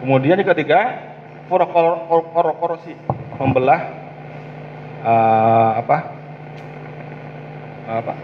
Kemudian 0.00 0.38
yang 0.38 0.48
ketiga, 0.54 1.10
korokorosi, 1.50 2.94
membelah 3.36 3.90
uh, 5.02 5.70
apa? 5.82 5.96
apa? 7.90 8.14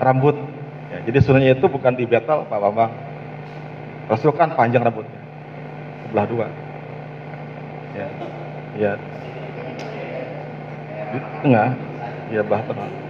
Rambut. 0.00 0.34
Ya, 0.90 0.98
jadi 1.04 1.18
sunnahnya 1.20 1.52
itu 1.54 1.68
bukan 1.68 1.92
di 1.94 2.08
betel, 2.08 2.48
Pak 2.48 2.58
Bambang. 2.58 2.92
Rasul 4.10 4.34
kan 4.34 4.50
panjang 4.58 4.82
rambutnya, 4.82 5.20
sebelah 6.04 6.26
dua. 6.26 6.46
Ya, 7.94 8.08
ya. 8.76 8.92
Di 11.12 11.18
tengah, 11.44 11.68
ya 12.32 12.40
belah 12.40 12.62
tengah. 12.66 13.01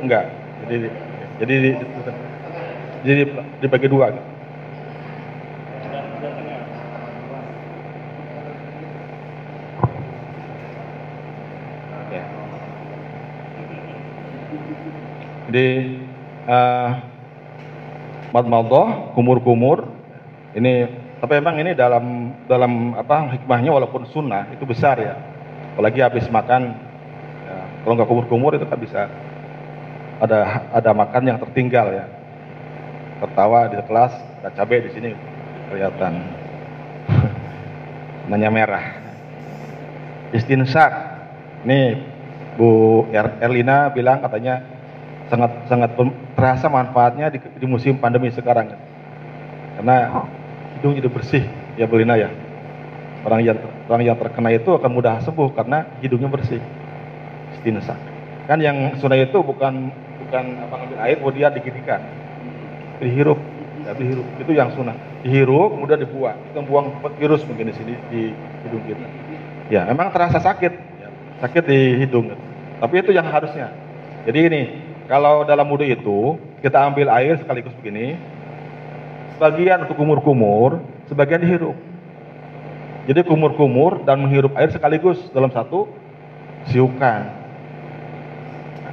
Enggak. 0.00 0.24
Jadi 0.64 0.76
jadi 1.40 1.56
jadi 3.04 3.22
dibagi 3.60 3.88
dua. 3.88 4.12
Ya. 4.12 4.22
Jadi 15.50 15.98
uh, 16.46 16.90
kumur-kumur 19.18 19.82
ini 20.54 20.86
tapi 21.18 21.42
memang 21.42 21.58
ini 21.58 21.74
dalam 21.74 22.32
dalam 22.46 22.94
apa 22.94 23.34
hikmahnya 23.34 23.74
walaupun 23.74 24.06
sunnah 24.08 24.46
itu 24.54 24.62
besar 24.62 24.96
ya 25.02 25.18
apalagi 25.74 26.00
habis 26.00 26.30
makan 26.30 26.70
ya, 27.44 27.56
kalau 27.82 27.94
nggak 27.98 28.08
kumur-kumur 28.08 28.54
itu 28.54 28.64
kan 28.64 28.78
bisa 28.78 29.10
ada 30.20 30.68
ada 30.70 30.90
makan 30.92 31.22
yang 31.24 31.38
tertinggal 31.40 31.88
ya. 31.90 32.04
Tertawa 33.20 33.68
di 33.68 33.76
kelas, 33.84 34.12
ada 34.40 34.50
cabai 34.52 34.84
di 34.84 34.90
sini 34.92 35.10
kelihatan. 35.72 36.12
Nanya 38.30 38.52
merah. 38.52 38.84
Istinsak. 40.36 40.92
Nih 41.64 42.00
Bu 42.56 43.04
er, 43.12 43.36
Erlina 43.44 43.92
bilang 43.92 44.24
katanya 44.24 44.64
sangat 45.28 45.52
sangat 45.68 45.92
terasa 46.36 46.66
manfaatnya 46.72 47.28
di, 47.32 47.38
di 47.40 47.66
musim 47.68 47.96
pandemi 47.96 48.32
sekarang. 48.32 48.72
Karena 49.76 50.24
hidung 50.76 50.96
jadi 50.96 51.08
bersih 51.08 51.44
ya 51.76 51.88
Bu 51.88 52.00
Lina 52.00 52.16
ya. 52.16 52.28
Orang 53.20 53.44
yang 53.44 53.60
orang 53.88 54.04
yang 54.04 54.16
terkena 54.16 54.48
itu 54.52 54.72
akan 54.72 54.90
mudah 54.92 55.20
sembuh 55.24 55.52
karena 55.52 55.84
hidungnya 56.00 56.28
bersih. 56.32 56.60
Istinsa. 57.60 57.92
Kan 58.48 58.64
yang 58.64 58.96
sunnah 58.96 59.20
itu 59.20 59.36
bukan 59.44 59.92
bukan 60.30 60.46
apa 60.62 60.74
ngambil 60.78 60.98
air 61.02 61.16
kemudian 61.18 61.50
diginikan. 61.50 62.00
Dihirup, 63.02 63.38
ya, 63.82 63.90
dihirup. 63.98 64.26
Itu 64.38 64.52
yang 64.54 64.70
sunnah. 64.78 64.94
Dihirup 65.26 65.74
kemudian 65.74 65.98
dibuang. 65.98 66.38
Kita 66.46 66.62
buang 66.62 67.02
virus 67.18 67.42
mungkin 67.50 67.66
di 67.66 67.74
sini 67.74 67.94
di 68.14 68.30
hidung 68.62 68.86
kita. 68.86 69.06
Ya, 69.74 69.82
memang 69.90 70.14
terasa 70.14 70.38
sakit. 70.38 70.72
Ya, 71.02 71.08
sakit 71.42 71.66
di 71.66 71.98
hidung. 72.06 72.30
Tapi 72.78 72.94
itu 73.02 73.10
yang 73.10 73.26
harusnya. 73.26 73.74
Jadi 74.22 74.38
ini, 74.46 74.62
kalau 75.10 75.42
dalam 75.42 75.66
wudhu 75.66 75.90
itu 75.90 76.38
kita 76.62 76.78
ambil 76.86 77.10
air 77.10 77.34
sekaligus 77.42 77.74
begini, 77.82 78.14
sebagian 79.34 79.82
untuk 79.82 79.98
kumur-kumur, 79.98 80.78
sebagian 81.10 81.42
dihirup. 81.42 81.74
Jadi 83.10 83.26
kumur-kumur 83.26 84.06
dan 84.06 84.22
menghirup 84.22 84.54
air 84.54 84.70
sekaligus 84.70 85.18
dalam 85.34 85.50
satu 85.50 85.90
siukan. 86.70 87.39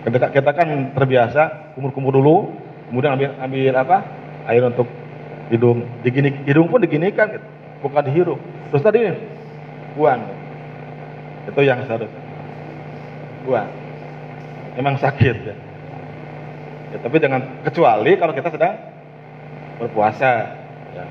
Kita, 0.08 0.32
kita 0.32 0.52
kan 0.56 0.96
terbiasa 0.96 1.76
kumur-kumur 1.76 2.16
dulu, 2.16 2.56
kemudian 2.88 3.20
ambil 3.20 3.30
ambil 3.44 3.74
apa? 3.76 3.98
Air 4.48 4.64
untuk 4.64 4.88
hidung. 5.52 5.84
Digini, 6.00 6.32
hidung 6.48 6.72
pun 6.72 6.80
diginikan, 6.80 7.28
gitu. 7.36 7.44
bukan 7.84 8.04
dihirup. 8.08 8.40
Terus 8.72 8.84
tadi 8.88 9.12
buang. 10.00 10.24
Itu 11.52 11.60
yang 11.60 11.84
seharusnya. 11.84 12.24
Buang. 13.44 13.68
Memang 14.80 14.96
sakit 14.96 15.36
ya. 15.44 15.56
ya. 16.96 16.98
Tapi 17.04 17.18
dengan 17.20 17.44
kecuali 17.68 18.16
kalau 18.16 18.32
kita 18.32 18.48
sedang 18.48 18.80
berpuasa, 19.76 20.56
ya, 20.96 21.04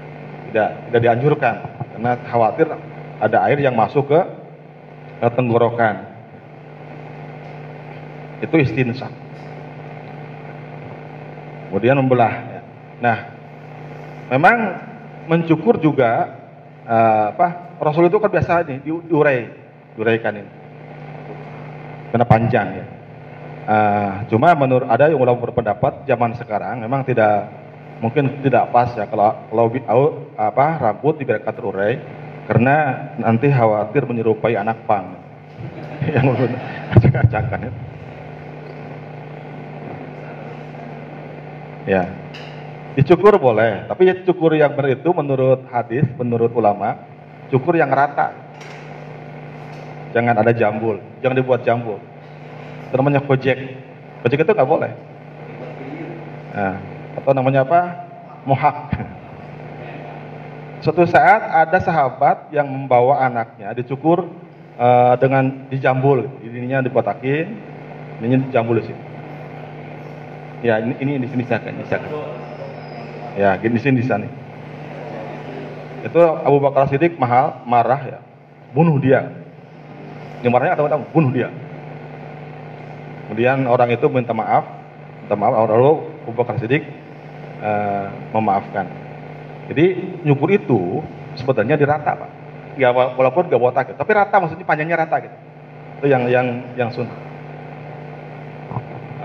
tidak 0.48 0.68
tidak 0.88 1.00
dianjurkan 1.04 1.54
karena 1.92 2.12
khawatir 2.32 2.66
ada 3.20 3.38
air 3.44 3.60
yang 3.60 3.76
masuk 3.76 4.08
ke 4.08 4.20
tenggorokan. 5.36 6.15
Itu 8.40 8.56
istinsah. 8.60 9.08
Kemudian 11.68 11.98
membelah. 11.98 12.32
Ya. 12.32 12.60
Nah, 13.02 13.16
memang 14.32 14.56
mencukur 15.28 15.76
juga 15.80 16.36
uh, 16.86 17.34
apa? 17.34 17.76
Rasul 17.76 18.08
itu 18.08 18.16
kan 18.16 18.32
biasa 18.32 18.64
ini 18.64 18.80
diurai, 18.80 19.52
diuraikan 19.96 20.40
ini. 20.40 20.52
Karena 22.12 22.24
panjang 22.24 22.68
ya. 22.72 22.86
Uh, 23.66 24.12
cuma 24.30 24.54
menurut 24.54 24.86
ada 24.86 25.10
yang 25.10 25.18
ulama 25.18 25.42
berpendapat 25.42 26.06
zaman 26.06 26.38
sekarang 26.38 26.86
memang 26.86 27.02
tidak 27.02 27.50
mungkin 27.98 28.38
tidak 28.38 28.70
pas 28.70 28.94
ya 28.94 29.10
kalau 29.10 29.34
kalau 29.50 30.30
apa 30.38 30.66
rambut 30.78 31.18
dibiarkan 31.18 31.50
terurai 31.50 31.98
karena 32.46 32.76
nanti 33.18 33.50
khawatir 33.50 34.06
menyerupai 34.06 34.54
anak 34.54 34.86
pang 34.86 35.18
yang 36.14 36.30
acak-acakan 36.94 37.58
ya. 37.66 37.72
Ya 41.86 42.10
dicukur 42.98 43.38
boleh 43.38 43.86
tapi 43.86 44.10
cukur 44.26 44.52
yang 44.58 44.74
benar 44.74 44.98
itu 44.98 45.08
menurut 45.14 45.64
hadis 45.70 46.04
menurut 46.18 46.50
ulama 46.52 47.00
cukur 47.48 47.78
yang 47.78 47.88
rata 47.88 48.34
jangan 50.10 50.36
ada 50.42 50.52
jambul 50.52 50.98
jangan 51.22 51.36
dibuat 51.38 51.62
jambul 51.62 52.02
itu 52.90 52.94
namanya 52.98 53.22
kojek 53.22 53.58
kojek 54.26 54.42
itu 54.42 54.52
nggak 54.52 54.68
boleh 54.68 54.92
nah, 56.52 56.76
atau 57.16 57.32
namanya 57.32 57.64
apa? 57.64 57.80
Mohak. 58.46 58.76
Suatu 60.84 61.02
saat 61.08 61.42
ada 61.42 61.80
sahabat 61.82 62.52
yang 62.52 62.68
membawa 62.68 63.24
anaknya 63.26 63.74
dicukur 63.74 64.28
uh, 64.78 65.14
dengan 65.18 65.66
dijambul, 65.72 66.28
ininya 66.44 66.84
dipotakin, 66.84 67.56
ininya 68.22 68.46
dijambul 68.46 68.78
di. 68.78 68.94
Ya 70.64 70.80
ini, 70.80 70.94
ini 71.00 71.12
di 71.20 71.28
sini 71.28 71.42
silakan, 71.44 71.76
di 71.76 71.86
sini. 71.88 72.08
Ya, 73.36 73.50
di 73.60 73.80
sini 73.80 74.00
di 74.00 74.06
sana. 74.08 74.24
Itu 76.00 76.20
Abu 76.22 76.62
Bakar 76.62 76.88
Siddiq 76.88 77.20
mahal 77.20 77.66
marah 77.68 78.00
ya, 78.06 78.18
bunuh 78.72 78.96
dia. 78.96 79.28
Yang 80.40 80.52
marahnya 80.52 80.72
atau 80.78 80.88
bunuh 81.12 81.34
dia. 81.34 81.52
Kemudian 83.26 83.66
orang 83.66 83.90
itu 83.90 84.06
minta 84.06 84.30
maaf, 84.30 84.64
minta 85.26 85.34
maaf, 85.34 85.66
lalu 85.66 86.06
Abu 86.24 86.32
Bakar 86.32 86.56
Siddiq 86.62 86.86
uh, 87.60 88.08
memaafkan. 88.32 88.86
Jadi 89.66 90.16
nyukur 90.22 90.48
itu 90.54 91.02
sebetulnya 91.34 91.74
dirata 91.74 92.14
pak. 92.14 92.30
Ya 92.78 92.92
walaupun 92.92 93.48
gak 93.48 93.60
botak, 93.60 93.86
tapi 93.96 94.10
rata 94.14 94.36
maksudnya 94.38 94.64
panjangnya 94.68 94.96
rata 95.04 95.16
gitu. 95.26 95.36
Itu 96.00 96.06
yang 96.12 96.28
yang 96.28 96.46
yang 96.78 96.88
sun. 96.92 97.08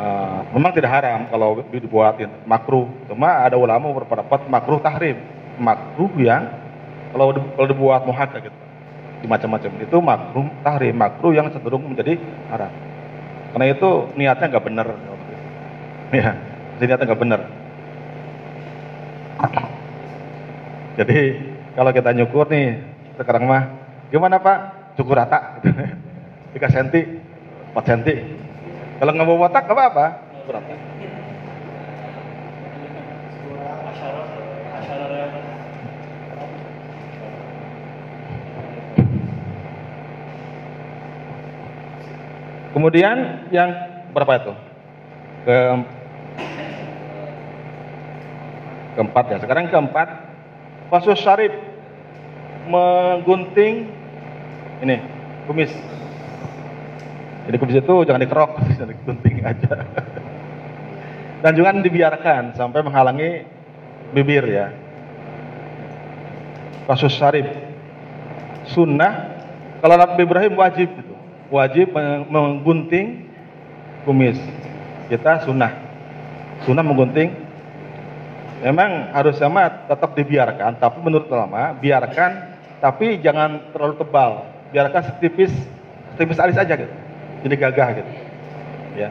Uh, 0.01 0.41
memang 0.57 0.73
tidak 0.73 0.89
haram 0.89 1.29
kalau 1.29 1.61
dibuatin 1.69 2.25
makruh. 2.49 2.89
Cuma 3.05 3.45
ada 3.45 3.53
ulama 3.53 3.93
berpendapat 3.93 4.49
makruh 4.49 4.81
tahrim. 4.81 5.21
Makruh 5.61 6.09
yang 6.17 6.49
kalau 7.13 7.37
kalau 7.37 7.67
dibuat 7.69 8.01
muhakka 8.09 8.41
gitu. 8.41 8.57
Di 9.21 9.29
macam-macam 9.29 9.69
itu 9.77 9.97
makruh 10.01 10.49
tahrim, 10.65 10.97
makruh 10.97 11.37
yang 11.37 11.53
cenderung 11.53 11.85
menjadi 11.85 12.17
haram. 12.49 12.73
Karena 13.53 13.65
itu 13.69 13.89
niatnya 14.17 14.49
nggak 14.49 14.65
benar. 14.65 14.87
Ya, 16.09 16.33
niatnya 16.81 17.05
nggak 17.05 17.21
benar. 17.21 17.41
Jadi 20.97 21.19
kalau 21.77 21.91
kita 21.93 22.09
nyukur 22.17 22.49
nih 22.49 22.81
sekarang 23.21 23.45
mah 23.45 23.69
gimana 24.09 24.41
Pak? 24.41 24.57
Cukur 24.97 25.13
rata 25.13 25.61
gitu. 25.61 25.69
3 26.57 26.73
cm, 26.73 26.87
4 27.77 27.85
cm. 27.85 28.09
Kalau 29.01 29.17
nggak 29.17 29.25
mau 29.25 29.41
botak 29.41 29.65
cukur 29.65 29.81
rata. 29.81 30.29
Kemudian 42.77 43.49
yang 43.49 43.73
berapa 44.13 44.37
itu? 44.37 44.53
Ke 45.49 45.57
keempat 49.01 49.25
ya. 49.33 49.37
Sekarang 49.41 49.65
keempat, 49.73 50.07
Fasus 50.93 51.17
Syarif 51.17 51.57
menggunting 52.69 53.89
ini 54.85 55.01
kumis. 55.49 55.73
Jadi 57.49 57.55
kumis 57.57 57.77
itu 57.81 57.95
jangan 58.05 58.21
dikerok, 58.21 58.51
jangan 58.77 58.89
digunting 58.93 59.37
aja. 59.41 59.73
Dan 61.41 61.51
jangan 61.57 61.81
dibiarkan 61.81 62.43
sampai 62.53 62.79
menghalangi 62.85 63.29
bibir 64.13 64.45
ya. 64.45 64.67
Fasus 66.85 67.13
Syarif 67.17 67.49
sunnah 68.69 69.41
kalau 69.81 69.97
Nabi 69.97 70.21
Ibrahim 70.21 70.53
wajib 70.53 70.89
itu 70.93 71.15
wajib 71.49 71.93
menggunting 72.29 73.25
kumis. 74.05 74.37
Kita 75.09 75.43
sunnah. 75.43 75.73
Sunnah 76.63 76.85
menggunting. 76.85 77.49
Memang 78.61 79.09
harus 79.17 79.41
sama 79.41 79.89
tetap 79.89 80.13
dibiarkan, 80.13 80.77
tapi 80.77 81.01
menurut 81.01 81.25
ulama 81.33 81.73
biarkan 81.73 82.53
tapi 82.77 83.17
jangan 83.17 83.73
terlalu 83.73 83.97
tebal, 83.97 84.45
biarkan 84.69 85.01
setipis 85.01 85.49
setipis 86.13 86.37
alis 86.37 86.61
aja 86.61 86.77
gitu, 86.77 86.93
jadi 87.41 87.55
gagah 87.57 87.89
gitu, 87.97 88.11
ya. 88.97 89.09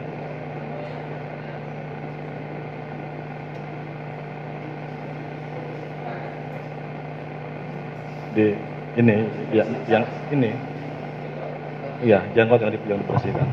Di 8.31 8.55
ini, 8.95 9.15
ya, 9.51 9.63
yang 9.91 10.03
ini, 10.31 10.55
iya 11.99 12.23
jangkau 12.31 12.57
yang, 12.59 12.71
yang 12.87 12.99
dibersihkan. 13.03 13.47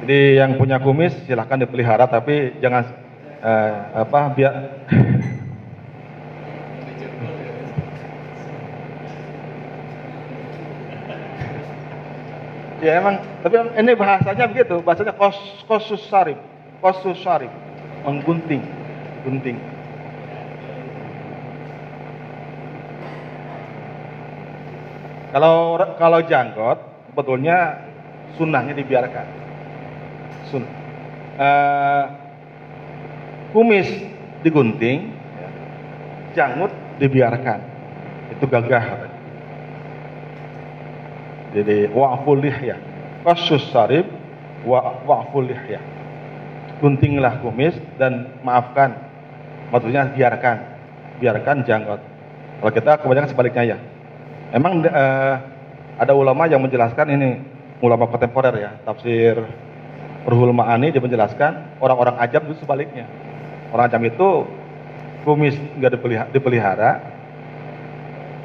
Jadi 0.00 0.40
yang 0.40 0.56
punya 0.56 0.80
kumis 0.80 1.12
silahkan 1.28 1.60
dipelihara 1.60 2.08
tapi 2.08 2.56
jangan 2.64 2.88
eh, 3.44 3.74
apa 3.94 4.20
biar 4.32 4.52
Ya 12.80 12.96
emang, 12.96 13.20
tapi 13.44 13.60
ini 13.76 13.92
bahasanya 13.92 14.48
begitu, 14.48 14.80
bahasanya 14.80 15.12
kos 15.12 15.36
kosus 15.68 16.00
sarif, 16.08 16.40
kosus 16.80 17.20
sarif, 17.20 17.52
menggunting, 18.08 18.64
gunting. 19.20 19.60
Kalau 25.30 25.76
kalau 26.00 26.24
janggot, 26.24 26.80
sebetulnya 27.12 27.84
sunnahnya 28.40 28.72
dibiarkan 28.72 29.26
sun 30.48 30.64
uh, 31.36 32.04
kumis 33.52 33.92
digunting, 34.40 35.12
ya. 35.12 35.48
janggut 36.32 36.72
dibiarkan. 36.96 37.60
Itu 38.32 38.48
gagah. 38.48 39.19
Jadi 41.50 41.90
wa'ful 41.90 42.38
lihya. 42.38 42.78
Qasus 43.26 43.68
sarib 43.74 44.06
wa 44.62 45.02
wa'ful 45.02 45.46
lihya. 45.46 45.82
Guntinglah 46.78 47.42
kumis 47.42 47.74
dan 47.98 48.40
maafkan. 48.46 48.94
Maksudnya 49.74 50.10
biarkan. 50.14 50.56
Biarkan 51.20 51.66
janggut. 51.66 52.00
Kalau 52.60 52.72
kita 52.72 52.92
kebanyakan 53.00 53.30
sebaliknya 53.30 53.64
ya. 53.74 53.78
Emang 54.50 54.82
eh, 54.82 55.34
ada 56.00 56.12
ulama 56.16 56.48
yang 56.48 56.64
menjelaskan 56.64 57.06
ini 57.12 57.28
ulama 57.80 58.08
kontemporer 58.08 58.54
ya, 58.56 58.70
tafsir 58.84 59.36
Ruhul 60.28 60.52
Ma'ani 60.52 60.92
dia 60.92 61.00
menjelaskan 61.00 61.80
orang-orang 61.80 62.20
ajam 62.20 62.44
itu 62.48 62.60
sebaliknya. 62.60 63.08
Orang 63.72 63.88
ajam 63.88 64.02
itu 64.04 64.28
kumis 65.24 65.56
nggak 65.76 65.96
dipelihara, 65.96 66.28
dipelihara 66.32 66.90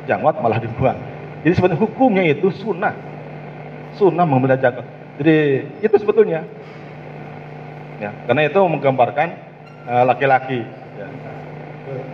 janggut 0.08 0.36
malah 0.40 0.60
dibuang. 0.62 1.15
Jadi 1.46 1.54
sebenarnya 1.54 1.82
hukumnya 1.86 2.26
itu 2.26 2.50
sunnah. 2.58 2.98
Sunnah 3.94 4.26
janggut. 4.58 4.82
Jadi 5.22 5.36
itu 5.86 5.96
sebetulnya. 6.02 6.42
Ya, 8.02 8.12
karena 8.26 8.50
itu 8.50 8.60
menggambarkan 8.60 9.28
eh, 9.88 10.04
laki-laki 10.10 10.60
uh, 10.66 11.00
ya, 11.00 11.08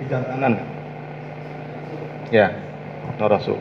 kejantanan. 0.04 0.54
Ya, 2.30 2.48
Rasul. 3.18 3.58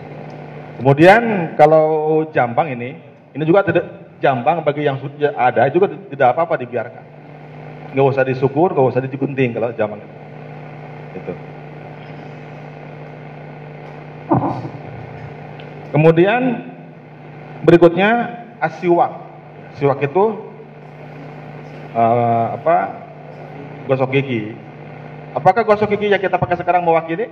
Kemudian 0.83 1.55
kalau 1.55 2.27
jambang 2.35 2.75
ini, 2.75 2.99
ini 3.33 3.43
juga 3.47 3.63
tidak 3.65 4.19
jambang 4.21 4.67
bagi 4.67 4.85
yang 4.85 4.99
sudah 5.01 5.33
ada 5.39 5.71
juga 5.71 5.95
tidak 6.11 6.35
apa-apa 6.35 6.61
dibiarkan. 6.61 7.05
Nggak 7.95 8.07
usah 8.11 8.27
disukur, 8.27 8.75
nggak 8.75 8.91
usah 8.91 9.01
digunting 9.07 9.55
kalau 9.55 9.71
jambang 9.79 10.03
itu. 10.03 10.17
Itu. 11.15 11.35
Kemudian 15.91 16.71
berikutnya 17.67 18.11
asiwak. 18.63 19.27
Siwak 19.79 20.03
itu 20.03 20.25
uh, 21.95 22.47
apa? 22.55 22.77
Gosok 23.91 24.15
gigi. 24.15 24.55
Apakah 25.35 25.67
gosok 25.67 25.95
gigi 25.95 26.11
yang 26.11 26.23
kita 26.23 26.39
pakai 26.39 26.59
sekarang 26.59 26.87
mewakili? 26.87 27.31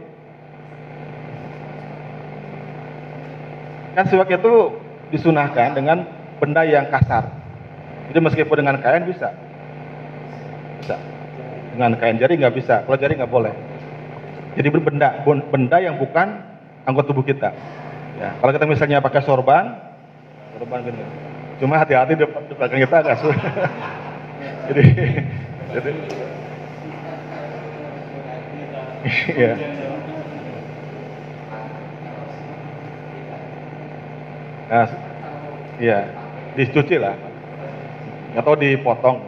Kan 3.94 4.06
siwak 4.10 4.30
itu 4.30 4.74
disunahkan 5.10 5.74
dengan 5.74 6.06
benda 6.38 6.62
yang 6.66 6.86
kasar. 6.90 7.30
Jadi 8.10 8.18
meskipun 8.22 8.58
dengan 8.62 8.78
kain 8.78 9.06
bisa. 9.06 9.34
Bisa. 10.82 10.96
Dengan 11.74 11.94
kain 11.98 12.18
jari 12.18 12.38
nggak 12.38 12.54
bisa. 12.54 12.82
Kalau 12.86 12.98
jari 12.98 13.18
nggak 13.18 13.30
boleh. 13.30 13.54
Jadi 14.58 14.68
benda 14.74 15.22
benda 15.26 15.76
yang 15.78 15.98
bukan 15.98 16.42
anggota 16.86 17.14
tubuh 17.14 17.22
kita. 17.22 17.54
Ya, 18.18 18.34
kalau 18.42 18.50
kita 18.50 18.66
misalnya 18.66 18.98
pakai 18.98 19.22
sorban, 19.22 19.78
sorban 20.58 20.82
gini. 20.82 21.06
Cuma 21.62 21.78
hati-hati 21.78 22.18
di, 22.18 22.26
belakang 22.26 22.82
kita 22.82 22.96
agak 22.98 23.16
sulit. 23.22 23.38
jadi, 24.70 24.84
jadi, 25.70 25.90
ya. 29.38 29.52
Nah, 34.68 34.88
iya, 35.78 35.98
dicuci 36.58 36.98
lah. 36.98 37.14
Atau 38.34 38.58
dipotong. 38.58 39.22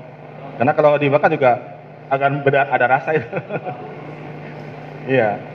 Karena 0.59 0.73
kalau 0.75 0.99
dimakan 0.99 1.31
juga 1.31 1.79
akan 2.11 2.43
beda, 2.43 2.69
ada 2.75 2.87
rasa 2.91 3.15
itu. 3.15 3.29
iya. 5.15 5.50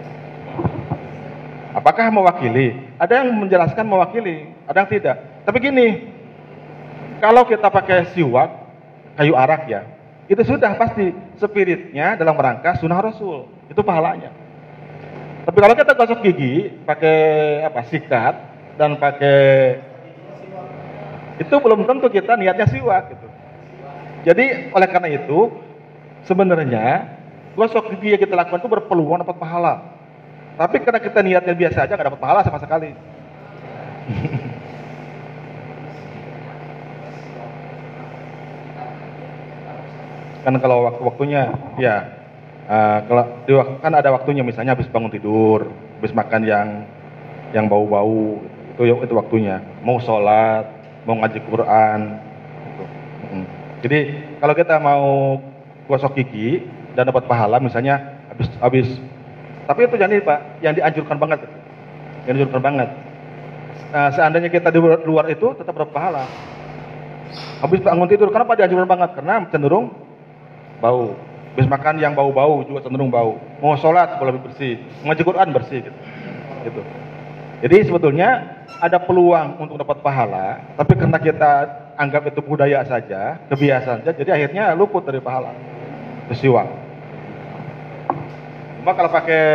Apakah 1.76 2.08
mewakili? 2.08 2.72
Ada 2.96 3.20
yang 3.20 3.36
menjelaskan 3.36 3.84
mewakili, 3.84 4.48
ada 4.64 4.80
yang 4.80 4.90
tidak. 4.90 5.20
Tapi 5.44 5.58
gini, 5.60 5.88
kalau 7.20 7.44
kita 7.44 7.68
pakai 7.68 8.16
siwak, 8.16 8.48
kayu 9.20 9.36
arak 9.36 9.68
ya, 9.68 9.84
itu 10.32 10.40
sudah 10.48 10.72
pasti 10.80 11.12
spiritnya 11.36 12.16
dalam 12.16 12.40
rangka 12.40 12.80
sunnah 12.80 13.04
rasul. 13.04 13.52
Itu 13.68 13.84
pahalanya. 13.84 14.32
Tapi 15.44 15.58
kalau 15.60 15.76
kita 15.76 15.92
gosok 16.00 16.20
gigi 16.24 16.72
pakai 16.88 17.18
apa 17.68 17.82
sikat, 17.92 18.36
dan 18.80 19.00
pakai 19.00 19.80
itu 21.40 21.52
belum 21.52 21.84
tentu 21.84 22.08
kita 22.08 22.40
niatnya 22.40 22.68
siwak 22.72 23.12
gitu. 23.12 23.28
Jadi 24.26 24.72
oleh 24.72 24.88
karena 24.88 25.10
itu 25.12 25.52
sebenarnya 26.24 27.20
gosok 27.56 27.96
gigi 27.96 28.16
yang 28.16 28.22
kita 28.24 28.36
lakukan 28.36 28.64
itu 28.64 28.72
berpeluang 28.72 29.24
dapat 29.28 29.38
pahala. 29.40 29.95
Tapi 30.56 30.76
karena 30.80 31.00
kita 31.04 31.20
niatnya 31.20 31.52
biasa 31.52 31.84
aja 31.84 31.96
nggak 31.96 32.08
dapat 32.16 32.22
pahala 32.24 32.42
sama 32.48 32.60
sekali. 32.64 32.96
kan 40.46 40.54
kalau 40.62 40.86
waktu-waktunya 40.86 41.58
ya 41.82 42.06
uh, 42.70 43.02
kalau 43.10 43.24
di, 43.50 43.52
kan 43.82 43.98
ada 43.98 44.14
waktunya 44.14 44.46
misalnya 44.46 44.78
habis 44.78 44.86
bangun 44.94 45.10
tidur, 45.10 45.74
habis 45.98 46.14
makan 46.14 46.46
yang 46.46 46.86
yang 47.50 47.66
bau-bau 47.66 48.38
itu 48.76 48.84
itu 48.84 49.14
waktunya 49.16 49.64
mau 49.80 49.96
sholat 50.04 50.68
mau 51.08 51.16
ngaji 51.24 51.40
Quran 51.48 52.00
gitu. 52.68 52.84
jadi 53.88 54.00
kalau 54.44 54.54
kita 54.54 54.76
mau 54.84 55.40
gosok 55.88 56.20
gigi 56.20 56.68
dan 56.92 57.08
dapat 57.08 57.24
pahala 57.24 57.64
misalnya 57.64 58.20
habis 58.28 58.50
habis 58.60 58.88
tapi 59.66 59.90
itu 59.90 59.96
jangan 59.98 60.22
pak 60.22 60.40
yang 60.62 60.74
dianjurkan 60.78 61.18
banget 61.18 61.40
yang 62.26 62.36
dianjurkan 62.42 62.62
banget. 62.62 62.90
Nah, 63.94 64.10
seandainya 64.12 64.50
kita 64.50 64.74
di 64.74 64.80
luar 64.82 65.26
itu 65.30 65.54
tetap 65.56 65.78
dapat 65.78 65.94
pahala. 65.94 66.26
Habis 67.62 67.80
bangun 67.82 68.10
tidur 68.10 68.30
kenapa 68.34 68.58
dianjurkan 68.58 68.90
banget? 68.90 69.10
Karena 69.16 69.46
cenderung 69.54 69.94
bau. 70.82 71.16
Habis 71.56 71.72
makan 71.72 71.96
yang 72.04 72.12
bau-bau 72.12 72.68
juga 72.68 72.84
cenderung 72.84 73.08
bau. 73.08 73.40
Mau 73.64 73.78
sholat 73.80 74.20
lebih 74.20 74.52
bersih. 74.52 74.82
Ngaji 75.08 75.24
Quran 75.24 75.48
bersih 75.56 75.80
gitu, 75.88 76.00
gitu. 76.68 76.82
Jadi 77.64 77.78
sebetulnya 77.88 78.60
ada 78.84 79.00
peluang 79.00 79.64
untuk 79.64 79.80
dapat 79.80 80.04
pahala, 80.04 80.60
tapi 80.76 81.00
karena 81.00 81.16
kita 81.16 81.52
anggap 81.96 82.28
itu 82.28 82.44
budaya 82.44 82.84
saja, 82.84 83.40
kebiasaan 83.48 84.04
saja, 84.04 84.12
jadi 84.12 84.36
akhirnya 84.36 84.76
luput 84.76 85.08
dari 85.08 85.24
pahala. 85.24 85.56
Peristiwa. 86.28 86.68
Cuma 88.86 88.94
kalau 88.94 89.10
pakai 89.10 89.46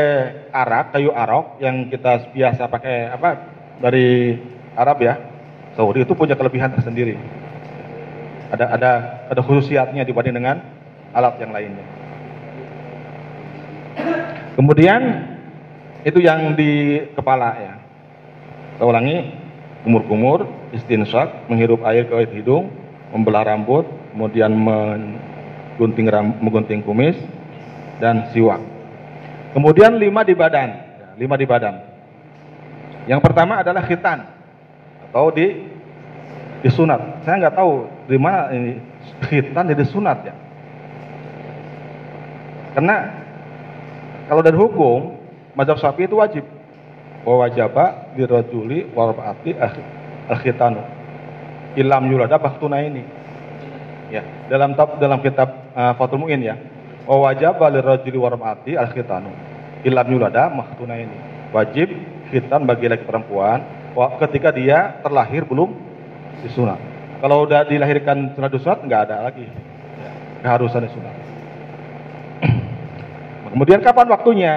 arak, 0.50 0.90
kayu 0.90 1.14
arok 1.14 1.62
yang 1.62 1.86
kita 1.86 2.34
biasa 2.34 2.66
pakai 2.66 3.14
apa 3.14 3.38
dari 3.78 4.34
Arab 4.74 4.98
ya, 4.98 5.22
Saudi 5.78 6.02
itu 6.02 6.18
punya 6.18 6.34
kelebihan 6.34 6.74
tersendiri. 6.74 7.14
Ada 8.50 8.74
ada 8.74 8.90
ada 9.30 9.38
khususiatnya 9.38 10.02
dibanding 10.02 10.34
dengan 10.34 10.58
alat 11.14 11.38
yang 11.38 11.54
lainnya. 11.54 11.86
Kemudian 14.58 15.00
itu 16.02 16.18
yang 16.18 16.58
di 16.58 16.98
kepala 17.14 17.54
ya. 17.54 17.74
Saya 18.82 18.86
ulangi, 18.90 19.30
kumur-kumur, 19.86 20.42
istinsyak, 20.74 21.46
menghirup 21.46 21.86
air 21.86 22.02
ke 22.10 22.34
hidung, 22.34 22.66
membelah 23.14 23.46
rambut, 23.46 23.86
kemudian 24.10 24.50
menggunting, 24.58 26.10
ram, 26.10 26.34
menggunting 26.42 26.82
kumis, 26.82 27.14
dan 28.02 28.26
siwak. 28.34 28.79
Kemudian 29.50 29.98
lima 29.98 30.22
di 30.22 30.34
badan, 30.34 30.68
ya, 30.70 31.08
lima 31.18 31.34
di 31.34 31.46
badan. 31.46 31.74
Yang 33.10 33.20
pertama 33.26 33.60
adalah 33.64 33.82
khitan 33.82 34.28
atau 35.10 35.34
di 35.34 35.66
disunat. 36.62 37.24
Saya 37.26 37.46
nggak 37.46 37.56
tahu 37.58 37.88
di 38.06 38.18
mana 38.20 38.54
ini 38.54 38.78
khitan 39.26 39.66
jadi 39.66 39.84
sunat 39.88 40.18
ya. 40.22 40.34
Karena 42.78 42.96
kalau 44.30 44.46
dari 44.46 44.54
hukum, 44.54 45.18
mazhab 45.58 45.82
Syafi'i 45.82 46.06
itu 46.06 46.14
wajib 46.14 46.44
wa 47.26 47.44
wajaba 47.44 48.14
dirajuli 48.16 48.88
warbaati 48.94 49.52
al-khitanu 50.30 50.80
ilam 51.76 52.04
yulada 52.08 52.40
baktuna 52.40 52.80
ini 52.80 53.04
ya 54.08 54.24
dalam 54.48 54.72
dalam 54.98 55.20
kitab 55.20 55.70
uh, 55.76 55.92
Fathul 55.94 56.24
Muin 56.24 56.40
ya 56.40 56.56
wa 57.08 57.16
wajaba 57.28 57.66
lirajuli 57.72 58.18
warbaati 58.18 58.76
al-khitanu. 58.76 59.32
Ilam 59.84 60.08
yulada 60.12 60.52
maktuna 60.52 61.00
ini. 61.00 61.16
Wajib 61.50 61.88
khitan 62.30 62.68
bagi 62.68 62.86
laki 62.86 63.04
perempuan 63.08 63.64
ketika 64.22 64.54
dia 64.54 65.00
terlahir 65.02 65.42
belum 65.48 65.72
disunat. 66.44 66.78
Kalau 67.20 67.44
udah 67.44 67.68
dilahirkan 67.68 68.32
sunat 68.36 68.50
disunat 68.52 68.80
nggak 68.84 69.00
ada 69.08 69.16
lagi. 69.28 69.44
Keharusan 70.40 70.88
disunat. 70.88 71.16
Kemudian 73.52 73.84
kapan 73.84 74.08
waktunya? 74.08 74.54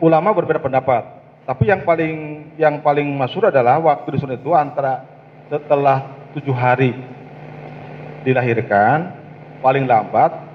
Ulama 0.00 0.32
berbeda 0.32 0.58
pendapat. 0.58 1.20
Tapi 1.44 1.68
yang 1.68 1.82
paling 1.84 2.14
yang 2.56 2.74
paling 2.80 3.06
masyur 3.14 3.50
adalah 3.50 3.78
waktu 3.78 4.16
disunat 4.16 4.40
itu 4.40 4.50
antara 4.54 5.04
setelah 5.50 6.10
tujuh 6.34 6.54
hari 6.54 6.94
dilahirkan, 8.22 9.14
paling 9.58 9.84
lambat 9.86 10.49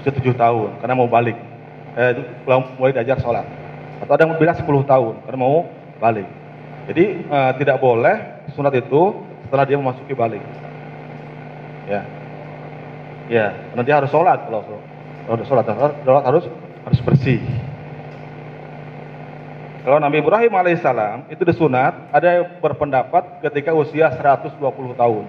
usia 0.00 0.12
tujuh 0.16 0.34
tahun 0.34 0.80
karena 0.80 0.94
mau 0.96 1.06
balik, 1.06 1.36
eh, 1.94 2.12
mulai 2.80 2.92
diajar 2.96 3.20
sholat. 3.20 3.46
Atau 4.00 4.16
ada 4.16 4.24
yang 4.24 4.40
bilang 4.40 4.56
10 4.56 4.64
tahun 4.88 5.14
karena 5.28 5.38
mau 5.38 5.68
balik. 6.00 6.24
Jadi 6.88 7.28
uh, 7.28 7.52
tidak 7.60 7.76
boleh 7.78 8.48
sunat 8.56 8.72
itu 8.72 9.20
setelah 9.44 9.68
dia 9.68 9.76
memasuki 9.76 10.16
balik. 10.16 10.40
Ya. 11.84 12.02
Ya, 13.30 13.46
karena 13.70 13.82
dia 13.86 13.94
harus 14.00 14.10
sholat 14.10 14.42
kalau 14.48 14.64
harus 15.28 15.46
sholat, 15.46 15.64
sholat 16.02 16.24
harus 16.26 16.44
harus 16.82 17.00
bersih. 17.04 17.38
Kalau 19.80 19.96
Nabi 19.96 20.20
Ibrahim 20.20 20.52
alaihissalam 20.52 21.30
itu 21.32 21.40
disunat, 21.46 22.10
ada 22.12 22.28
yang 22.40 22.46
berpendapat 22.60 23.40
ketika 23.40 23.72
usia 23.72 24.12
120 24.12 24.60
tahun. 24.92 25.24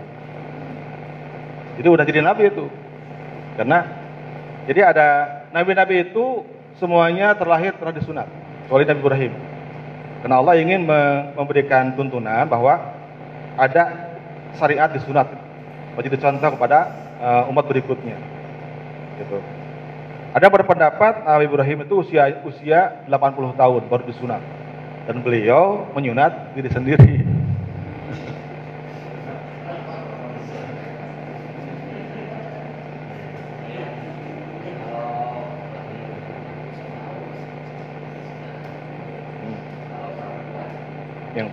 Jadi 1.80 1.88
udah 1.88 2.04
jadi 2.04 2.20
nabi 2.20 2.52
itu. 2.52 2.68
Karena 3.56 4.01
jadi 4.70 4.94
ada 4.94 5.08
nabi-nabi 5.50 6.06
itu 6.12 6.46
semuanya 6.78 7.34
terlahir 7.34 7.74
telah 7.78 7.94
disunat. 7.94 8.28
Kecuali 8.66 8.86
Nabi 8.86 9.02
Ibrahim. 9.02 9.34
Karena 10.22 10.36
Allah 10.38 10.56
ingin 10.62 10.86
memberikan 11.34 11.98
tuntunan 11.98 12.46
bahwa 12.46 12.78
ada 13.58 14.14
syariat 14.58 14.90
disunat 14.94 15.34
menjadi 15.98 16.18
contoh 16.30 16.50
kepada 16.58 16.78
uh, 17.20 17.52
umat 17.54 17.66
berikutnya. 17.66 18.18
Gitu. 19.18 19.38
Ada 20.32 20.48
berpendapat 20.48 21.26
Nabi 21.26 21.46
Ibrahim 21.50 21.78
itu 21.84 22.06
usia 22.06 22.32
usia 22.46 23.04
80 23.10 23.60
tahun 23.60 23.82
baru 23.90 24.04
disunat. 24.06 24.42
Dan 25.10 25.26
beliau 25.26 25.90
menyunat 25.98 26.54
diri 26.54 26.70
sendiri. 26.70 27.16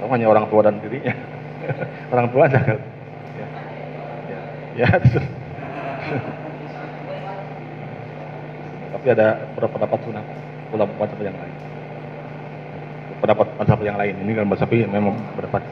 tahu 0.08 0.16
hanya 0.16 0.32
orang 0.32 0.48
tua 0.48 0.64
dan 0.64 0.80
dirinya 0.80 1.12
orang 2.16 2.32
tua 2.32 2.48
aja. 2.48 2.64
Ya, 2.64 2.80
ya. 4.80 4.88
ya. 4.88 4.88
tapi 8.96 9.06
ada 9.12 9.36
pendapat 9.60 10.00
sunnah. 10.08 10.24
Ulama 10.72 10.92
mazhab 10.96 11.20
yang 11.20 11.36
lain. 11.36 11.54
Pendapat 13.20 13.46
mazhab 13.60 13.80
yang 13.84 14.00
lain. 14.00 14.16
Ini 14.24 14.32
kan 14.32 14.48
mazhab 14.48 14.72
memang 14.72 15.20
berpendapat 15.36 15.68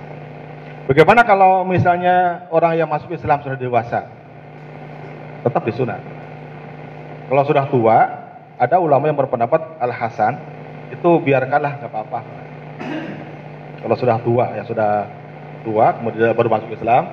bagaimana 0.86 1.24
kalau 1.24 1.64
misalnya 1.64 2.44
orang 2.52 2.76
yang 2.76 2.92
masuk 2.92 3.16
Islam 3.16 3.40
sudah 3.40 3.56
dewasa? 3.56 4.04
Tetap 5.48 5.64
disunat 5.64 6.04
kalau 7.26 7.42
sudah 7.42 7.66
tua 7.70 7.98
ada 8.56 8.78
ulama 8.78 9.10
yang 9.10 9.18
berpendapat 9.18 9.82
al 9.82 9.90
Hasan 9.90 10.38
itu 10.94 11.18
biarkanlah 11.22 11.82
nggak 11.82 11.90
apa-apa 11.90 12.45
kalau 13.82 13.96
sudah 13.98 14.16
tua 14.22 14.46
ya 14.56 14.62
sudah 14.64 15.08
tua 15.66 15.96
kemudian 15.98 16.32
baru 16.32 16.48
masuk 16.52 16.72
Islam 16.72 17.10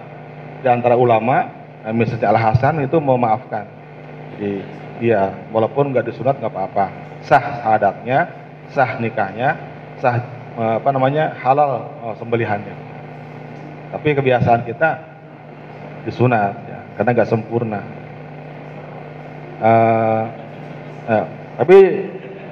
di 0.63 0.67
antara 0.69 0.95
ulama 0.95 1.49
misalnya 1.91 2.31
al 2.31 2.39
Hasan 2.39 2.79
itu 2.83 2.95
memaafkan 3.01 3.67
jadi 4.37 4.63
Iya, 5.01 5.49
walaupun 5.49 5.89
nggak 5.89 6.07
disunat 6.07 6.37
nggak 6.37 6.53
apa-apa. 6.53 6.85
Sah 7.25 7.65
adatnya, 7.75 8.29
sah 8.69 8.99
nikahnya, 9.03 9.57
sah 9.97 10.21
eh, 10.55 10.75
apa 10.77 10.89
namanya 10.95 11.33
halal 11.41 11.89
oh, 12.03 12.15
sembelihannya. 12.15 12.75
Tapi 13.91 14.07
kebiasaan 14.15 14.63
kita 14.63 14.89
disunat, 16.07 16.55
ya, 16.67 16.79
karena 16.95 17.09
nggak 17.13 17.29
sempurna. 17.29 17.81
Uh, 19.63 20.23
ya, 21.07 21.23
tapi 21.55 21.77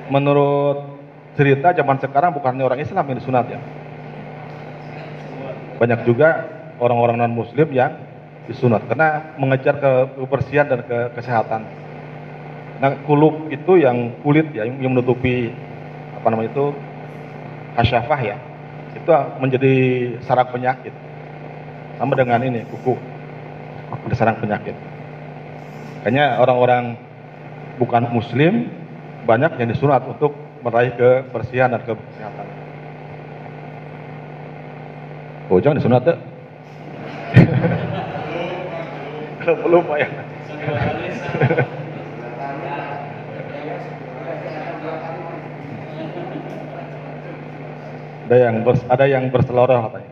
menurut 0.08 0.96
cerita 1.36 1.76
zaman 1.76 2.00
sekarang 2.00 2.32
bukannya 2.32 2.64
orang 2.64 2.80
Islam 2.80 3.04
yang 3.04 3.18
disunat 3.20 3.52
ya. 3.52 3.60
Banyak 5.82 6.06
juga 6.06 6.46
orang-orang 6.78 7.26
non 7.26 7.34
Muslim 7.34 7.74
yang 7.74 7.98
disunat 8.46 8.86
karena 8.86 9.34
mengejar 9.42 9.82
kebersihan 10.14 10.70
dan 10.70 10.86
ke 10.86 11.10
kesehatan. 11.18 11.66
Nah, 12.82 13.02
kulub 13.10 13.50
itu 13.50 13.82
yang 13.82 14.14
kulit 14.22 14.50
ya, 14.54 14.66
yang 14.66 14.94
menutupi 14.94 15.50
apa 16.18 16.30
namanya 16.30 16.54
itu 16.54 16.66
hasyafah 17.82 18.20
ya. 18.22 18.38
Itu 18.94 19.10
menjadi 19.42 19.74
sarang 20.22 20.54
penyakit. 20.54 20.94
Sama 21.98 22.14
dengan 22.14 22.46
ini, 22.46 22.62
kuku. 22.70 22.94
Ada 24.06 24.16
sarang 24.18 24.38
penyakit. 24.38 24.78
Kayaknya 26.06 26.42
orang-orang 26.42 26.98
bukan 27.82 28.10
muslim 28.14 28.70
banyak 29.26 29.58
yang 29.58 29.70
disunat 29.70 30.06
untuk 30.06 30.34
meraih 30.62 30.94
kebersihan 30.94 31.74
dan 31.74 31.82
kesehatan. 31.86 32.61
Jangan 35.60 35.84
disunat 35.84 36.08
tuh. 36.08 36.16
Belum 39.68 39.84
Pak 39.84 39.98
ya. 40.00 40.08
ada 48.32 48.48
yang 48.48 48.64
bers, 48.64 48.80
ada 48.88 49.12
yang 49.12 49.28
berseloroh 49.28 49.92
katanya. 49.92 50.08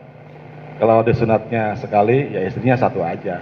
Kalau 0.76 1.00
disunatnya 1.00 1.72
sekali, 1.80 2.28
ya 2.28 2.44
istrinya 2.44 2.76
satu 2.76 3.00
aja. 3.00 3.40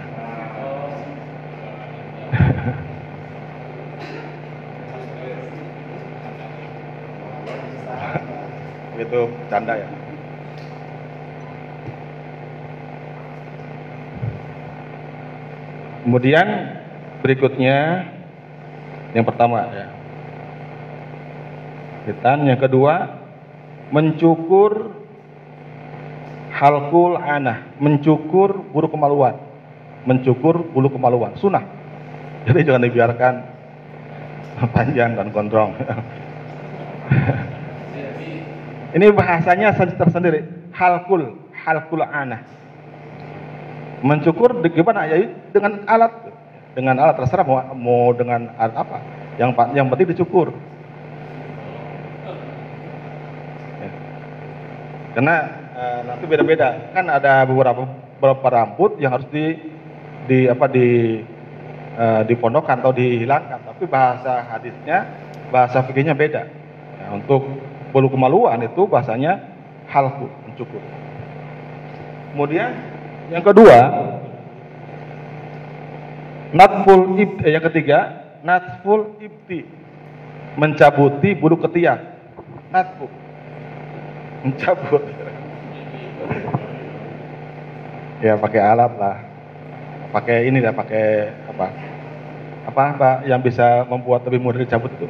Itu 9.03 9.27
canda 9.51 9.83
ya. 9.83 10.08
Kemudian 16.09 16.73
berikutnya 17.21 18.01
yang 19.13 19.29
pertama 19.29 19.61
ya. 19.69 19.93
Hitan, 22.09 22.49
yang 22.49 22.57
kedua 22.57 23.21
mencukur 23.93 24.89
halkul 26.49 27.13
anah, 27.13 27.77
mencukur 27.77 28.57
bulu 28.73 28.89
kemaluan, 28.89 29.37
mencukur 30.09 30.65
bulu 30.73 30.89
kemaluan, 30.89 31.37
sunnah. 31.37 31.61
Jadi 32.49 32.65
jangan 32.65 32.89
dibiarkan 32.89 33.33
panjang 34.73 35.13
dan 35.13 35.29
gondrong. 35.29 35.77
Ini 38.97 39.13
bahasanya 39.13 39.77
tersendiri, 39.77 40.73
halkul, 40.73 41.37
halkul 41.53 42.01
anah. 42.01 42.41
Mencukur 43.99 44.63
gimana? 44.63 45.07
Ya 45.07 45.27
dengan 45.51 45.83
alat, 45.83 46.13
dengan 46.71 46.95
alat 46.99 47.15
terserah 47.19 47.43
mau, 47.43 47.59
mau 47.75 48.03
dengan 48.15 48.51
alat 48.55 48.75
apa. 48.79 48.97
Yang 49.35 49.49
yang 49.75 49.87
penting 49.91 50.15
dicukur. 50.15 50.55
Karena 55.13 55.35
uh, 55.75 55.99
nanti 56.07 56.23
beda-beda. 56.29 56.95
Kan 56.95 57.11
ada 57.11 57.43
beberapa 57.43 57.83
beberapa 58.19 58.47
rambut 58.51 58.95
yang 59.03 59.15
harus 59.15 59.27
di 59.33 59.57
di 60.29 60.47
apa 60.47 60.69
di 60.69 61.19
uh, 61.97 62.21
dipondokan 62.23 62.79
atau 62.79 62.95
dihilangkan. 62.95 63.67
Tapi 63.67 63.83
bahasa 63.89 64.47
hadisnya, 64.47 65.07
bahasa 65.51 65.83
fikihnya 65.83 66.15
beda. 66.15 66.47
Ya, 67.03 67.07
untuk 67.11 67.47
bulu 67.89 68.07
kemaluan 68.07 68.63
itu 68.63 68.85
bahasanya 68.85 69.43
halku, 69.89 70.29
mencukur. 70.45 70.79
Kemudian 72.31 72.98
yang 73.29 73.43
kedua, 73.45 73.77
natful 76.53 77.13
ibti, 77.17 77.41
eh, 77.45 77.51
yang 77.53 77.63
ketiga, 77.69 77.99
natful 78.41 79.15
ibti, 79.21 79.65
mencabuti 80.57 81.37
bulu 81.37 81.57
ketiak. 81.61 81.99
Natful. 82.73 83.09
Mencabut. 84.45 85.03
Ya 88.19 88.35
pakai 88.35 88.59
alat 88.59 88.91
lah. 88.99 89.15
Pakai 90.11 90.51
ini 90.51 90.59
lah 90.59 90.75
pakai 90.75 91.31
apa? 91.47 91.71
Apa 92.67 92.81
apa 92.91 93.09
yang 93.23 93.39
bisa 93.39 93.87
membuat 93.87 94.27
lebih 94.27 94.43
mudah 94.43 94.59
dicabut 94.59 94.91
itu? 94.91 95.07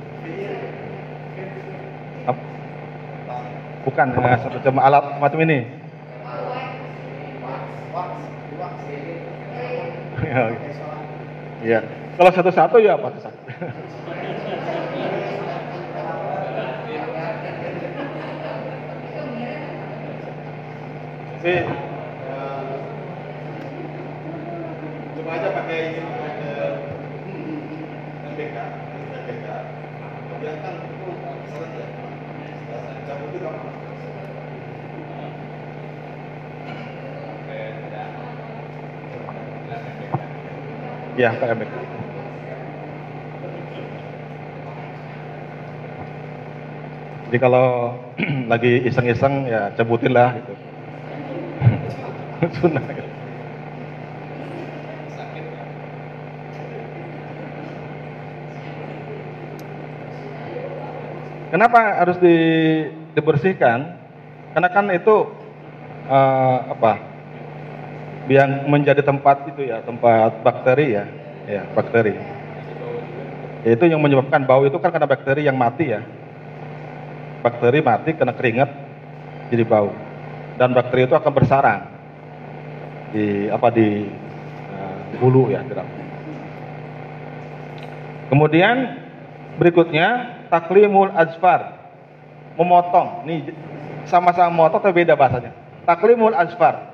Bukan 3.82 4.13
ya, 4.13 4.38
semacam 4.38 4.76
alat 4.78 5.03
semacam 5.17 5.39
ini 5.49 5.78
ya 11.65 11.80
kalau 12.17 12.30
satu-satu 12.30 12.77
ya 12.77 12.93
apa 12.95 13.09
satu 13.17 13.39
tapi 21.39 21.55
uh, 22.30 22.77
coba 25.17 25.32
aja 25.34 25.49
pakai 25.55 25.97
ini 25.97 26.03
NBK 28.27 28.57
NBK 29.17 29.47
kemudian 30.30 30.57
kan 30.61 30.75
itu 30.77 31.09
salah 31.49 31.69
ya 31.73 31.88
Ya, 41.20 41.36
PMX. 41.36 41.67
Jadi 47.28 47.38
kalau 47.43 47.99
lagi 48.51 48.88
iseng-iseng 48.88 49.43
ya 49.51 49.67
cabutin 49.76 50.15
lah 50.15 50.32
gitu. 50.39 50.53
Sunnah. 52.63 52.88
gitu. 52.88 53.11
Kenapa 61.51 61.99
harus 61.99 62.15
di, 62.24 62.38
dibersihkan? 63.20 63.91
Karena 64.55 64.70
kan 64.72 64.88
itu 64.88 65.28
eh, 66.07 66.59
apa? 66.72 67.09
Yang 68.30 68.49
menjadi 68.69 69.01
tempat 69.01 69.49
itu 69.49 69.65
ya, 69.65 69.82
tempat 69.82 70.45
bakteri 70.45 70.93
ya, 70.93 71.05
ya 71.49 71.65
bakteri. 71.73 72.13
Itu 73.65 73.89
yang 73.89 73.99
menyebabkan 73.99 74.45
bau 74.45 74.63
itu 74.63 74.77
kan 74.77 74.93
karena 74.93 75.09
bakteri 75.09 75.49
yang 75.49 75.57
mati 75.57 75.89
ya. 75.89 76.05
Bakteri 77.41 77.82
mati 77.82 78.13
kena 78.13 78.38
keringat 78.38 78.69
jadi 79.49 79.65
bau. 79.65 79.89
Dan 80.61 80.77
bakteri 80.77 81.09
itu 81.09 81.15
akan 81.17 81.32
bersarang 81.34 81.82
di 83.09 83.49
apa 83.49 83.67
di 83.73 84.05
eh, 84.77 84.97
bulu 85.17 85.49
ya, 85.49 85.65
tidak. 85.65 85.89
Kemudian 88.30 88.75
berikutnya 89.57 90.39
taklimul 90.53 91.09
azfar 91.11 91.80
memotong 92.55 93.23
nih 93.23 93.51
sama-sama 94.05 94.51
memotong 94.51 94.82
tapi 94.84 95.03
beda 95.03 95.15
bahasanya 95.15 95.51
taklimul 95.88 96.36
azfar 96.36 96.91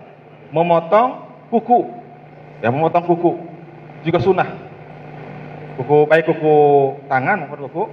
memotong 0.53 1.24
kuku. 1.51 1.89
Ya 2.63 2.71
memotong 2.71 3.05
kuku. 3.05 3.31
Juga 4.05 4.19
sunnah. 4.21 4.49
Kuku 5.75 6.07
baik 6.07 6.25
kuku 6.31 6.55
tangan 7.11 7.45
maupun 7.45 7.67
kuku 7.67 7.83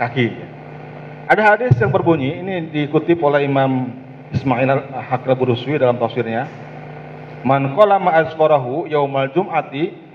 kaki. 0.00 0.26
Ada 1.30 1.54
hadis 1.54 1.78
yang 1.78 1.94
berbunyi 1.94 2.42
ini 2.42 2.54
dikutip 2.68 3.22
oleh 3.22 3.46
Imam 3.46 3.94
Ismail 4.34 4.90
Hakil 4.90 5.32
Buruswi 5.38 5.78
dalam 5.78 5.96
tafsirnya. 5.96 6.50
Man 7.46 7.74
qala 7.78 8.02
ma 8.02 8.18
azfarahu 8.18 8.90
yaumal 8.90 9.30
jum'ati 9.30 10.12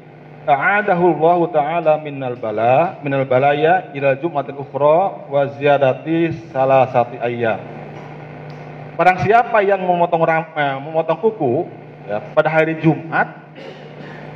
A'adahu 0.47 1.19
Ta'ala 1.51 1.99
minal 1.99 2.39
bala 2.39 3.03
minal 3.03 3.27
balaya 3.27 3.91
ila 3.91 4.15
jum'atil 4.15 4.55
ukhra 4.55 5.27
wa 5.27 5.43
ziyadati 5.59 6.31
salah 6.55 6.87
satu 6.87 7.19
ayam. 7.19 7.59
Barang 8.95 9.27
siapa 9.27 9.59
yang 9.59 9.83
memotong 9.83 10.23
ram, 10.23 10.47
eh, 10.55 10.75
memotong 10.79 11.19
kuku 11.19 11.67
ya, 12.07 12.17
pada 12.33 12.49
hari 12.49 12.79
Jumat, 12.79 13.27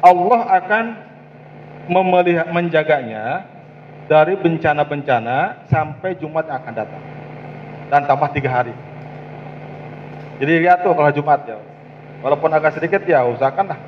Allah 0.03 0.41
akan 0.61 0.85
memelihara 1.87 2.51
menjaganya 2.51 3.47
dari 4.05 4.35
bencana-bencana 4.35 5.65
sampai 5.71 6.19
Jumat 6.19 6.51
yang 6.51 6.57
akan 6.59 6.73
datang 6.75 7.03
dan 7.87 8.07
tambah 8.07 8.29
tiga 8.35 8.51
hari. 8.51 8.75
Jadi 10.41 10.51
lihat 10.67 10.83
tuh 10.83 10.91
kalau 10.91 11.11
Jumat 11.15 11.47
ya, 11.47 11.59
walaupun 12.19 12.51
agak 12.51 12.75
sedikit 12.75 13.03
ya 13.07 13.23
usahakan 13.23 13.71
lah. 13.71 13.79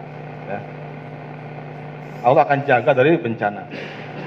Ya. 0.47 0.59
Allah 2.23 2.41
akan 2.47 2.59
jaga 2.63 2.91
dari 2.95 3.19
bencana. 3.19 3.67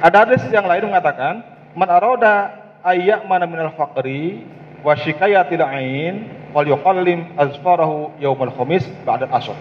Ada 0.05 0.17
hadis 0.29 0.43
yang 0.53 0.69
lain 0.69 0.91
mengatakan, 0.91 1.41
"Man 1.73 1.89
arada 1.89 2.53
ayyak 2.85 3.25
mana 3.25 3.49
minal 3.49 3.73
faqri 3.73 4.45
wa 4.85 4.93
shikayatil 4.93 5.65
ain 5.65 6.36
wal 6.55 6.67
yuqallim 6.67 7.35
azfarahu 7.39 8.19
yaumal 8.21 8.53
khamis 8.55 8.85
ba'da 9.03 9.27
asr." 9.31 9.57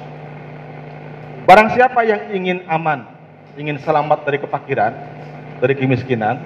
Barang 1.45 1.69
siapa 1.77 2.01
yang 2.01 2.33
ingin 2.33 2.65
aman, 2.65 3.05
ingin 3.53 3.77
selamat 3.77 4.25
dari 4.25 4.41
kefakiran, 4.41 4.93
dari 5.61 5.77
kemiskinan, 5.77 6.41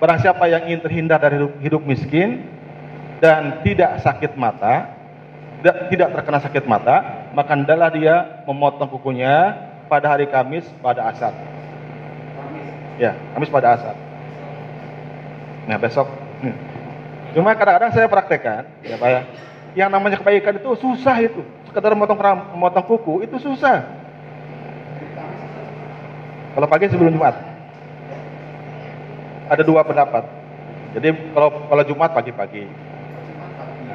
barang 0.00 0.18
siapa 0.24 0.48
yang 0.48 0.64
ingin 0.64 0.80
terhindar 0.80 1.20
dari 1.20 1.36
hidup, 1.36 1.52
hidup 1.60 1.82
miskin 1.84 2.48
dan 3.20 3.60
tidak 3.60 4.00
sakit 4.00 4.32
mata, 4.36 4.96
tidak 5.92 6.12
terkena 6.12 6.40
sakit 6.40 6.64
mata, 6.64 7.28
maka 7.32 7.52
hendaklah 7.52 7.92
dia 7.92 8.44
memotong 8.48 8.88
kukunya 8.88 9.56
pada 9.88 10.12
hari 10.12 10.28
Kamis 10.28 10.64
pada 10.80 11.08
asar. 11.12 11.32
Ya, 12.96 13.16
Kamis 13.36 13.52
pada 13.52 13.76
asar. 13.76 13.96
Nah 15.64 15.76
besok. 15.80 16.08
Hmm. 16.44 16.73
Cuma 17.34 17.50
kadang-kadang 17.58 17.90
saya 17.90 18.06
praktekkan, 18.06 18.62
ya 18.86 18.94
Pak 18.94 19.08
ya. 19.10 19.20
Yang 19.74 19.90
namanya 19.90 20.16
kebaikan 20.22 20.54
itu 20.54 20.70
susah 20.78 21.18
itu. 21.18 21.42
Sekedar 21.66 21.90
memotong 21.98 22.16
ram, 22.16 22.54
memotong 22.54 22.86
kuku 22.86 23.26
itu 23.26 23.36
susah. 23.42 23.82
Kalau 26.54 26.66
pagi 26.70 26.86
sebelum 26.86 27.10
Jumat. 27.10 27.34
Ada 29.50 29.66
dua 29.66 29.82
pendapat. 29.82 30.24
Jadi 30.94 31.34
kalau 31.34 31.66
kalau 31.66 31.82
Jumat 31.82 32.14
pagi-pagi. 32.14 32.70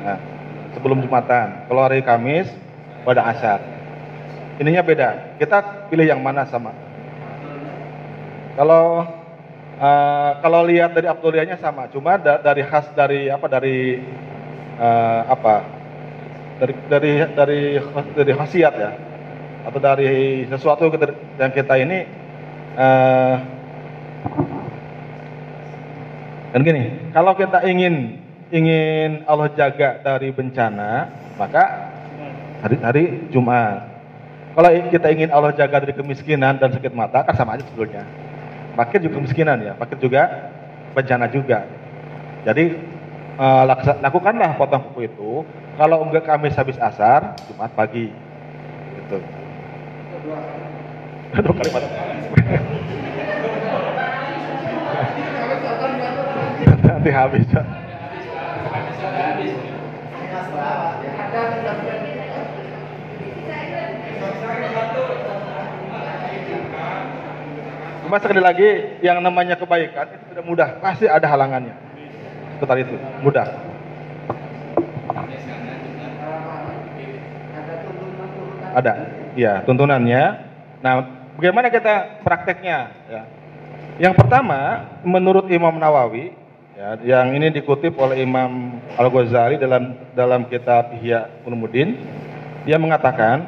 Nah, 0.04 0.20
sebelum 0.76 1.00
Jumatan. 1.00 1.72
Kalau 1.72 1.82
hari 1.88 2.04
Kamis 2.04 2.52
pada 3.08 3.24
asar 3.32 3.80
ininya 4.60 4.84
beda. 4.84 5.40
Kita 5.40 5.88
pilih 5.88 6.04
yang 6.04 6.20
mana 6.20 6.44
sama. 6.44 6.76
Kalau 8.60 9.08
uh, 9.80 10.32
kalau 10.44 10.68
lihat 10.68 10.94
dari 10.94 11.08
Abdulianya 11.08 11.58
sama, 11.58 11.88
cuma 11.90 12.20
da 12.20 12.38
dari 12.38 12.62
khas 12.68 12.92
dari 12.94 13.32
apa 13.32 13.48
dari 13.48 14.04
uh, 14.78 15.22
apa 15.32 15.56
dari 16.60 16.74
dari 16.92 17.12
dari 17.34 17.62
dari 18.14 18.32
khasiat 18.36 18.74
ya 18.76 18.92
atau 19.64 19.80
dari 19.80 20.44
sesuatu 20.48 20.92
yang 21.40 21.52
kita 21.52 21.76
ini 21.80 22.00
uh, 22.76 23.36
dan 26.56 26.60
gini 26.64 27.12
kalau 27.12 27.36
kita 27.36 27.64
ingin 27.68 28.18
ingin 28.50 29.28
Allah 29.30 29.52
jaga 29.54 30.00
dari 30.02 30.32
bencana 30.34 31.12
maka 31.38 31.64
hari 32.64 32.76
hari 32.82 33.04
Jumat 33.30 33.90
kalau 34.60 34.70
kita 34.92 35.08
ingin 35.14 35.32
Allah 35.32 35.56
jaga 35.56 35.88
dari 35.88 35.96
kemiskinan 35.96 36.60
dan 36.60 36.74
sakit 36.74 36.92
mata, 36.92 37.24
kan 37.24 37.32
sama 37.32 37.56
aja 37.56 37.64
sebetulnya. 37.64 38.04
Fakir 38.80 39.04
juga 39.04 39.20
kemiskinan 39.20 39.60
ya, 39.60 39.76
fakir 39.76 40.00
juga 40.00 40.56
bencana 40.96 41.28
juga. 41.28 41.68
Jadi 42.48 42.80
uh, 43.36 43.68
lakukanlah 44.00 44.56
potong 44.56 44.88
kuku 44.88 45.12
itu. 45.12 45.44
Kalau 45.76 46.00
enggak 46.08 46.24
Kamis 46.24 46.56
habis 46.56 46.80
asar, 46.80 47.36
Jumat 47.52 47.76
pagi. 47.76 48.08
Gitu. 48.96 49.20
Dua 51.44 51.56
kalimat. 51.60 51.84
Nanti 56.88 57.12
habis. 57.12 57.48
Cuma 68.10 68.18
sekali 68.18 68.42
lagi, 68.42 68.98
yang 69.06 69.22
namanya 69.22 69.54
kebaikan 69.54 70.10
itu 70.10 70.34
tidak 70.34 70.42
mudah, 70.50 70.82
pasti 70.82 71.06
ada 71.06 71.30
halangannya. 71.30 71.78
Sekitar 72.58 72.82
itu, 72.82 72.98
mudah. 73.22 73.46
Ada, 78.74 78.94
ya 79.38 79.62
tuntunannya. 79.62 80.24
Nah, 80.82 80.94
bagaimana 81.38 81.70
kita 81.70 82.26
prakteknya? 82.26 82.78
Ya. 83.06 83.22
Yang 84.02 84.26
pertama, 84.26 84.90
menurut 85.06 85.46
Imam 85.54 85.78
Nawawi, 85.78 86.34
ya, 86.82 86.98
yang 87.06 87.38
ini 87.38 87.54
dikutip 87.54 87.94
oleh 87.94 88.26
Imam 88.26 88.82
Al 88.98 89.06
Ghazali 89.14 89.62
dalam 89.62 89.94
dalam 90.18 90.50
kitab 90.50 90.98
Ihya 90.98 91.46
Ulumuddin, 91.46 91.94
dia 92.66 92.82
mengatakan 92.82 93.46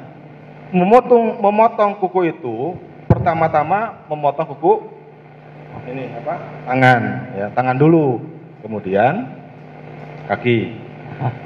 memotong 0.69 1.41
memotong 1.41 1.97
kuku 1.97 2.29
itu 2.29 2.77
pertama-tama 3.11 4.07
memotong 4.07 4.47
kuku. 4.55 4.73
Ini 5.91 6.03
apa? 6.23 6.35
Tangan 6.67 7.01
ya 7.35 7.47
tangan 7.51 7.75
dulu. 7.75 8.23
Kemudian 8.63 9.27
kaki. 10.31 10.71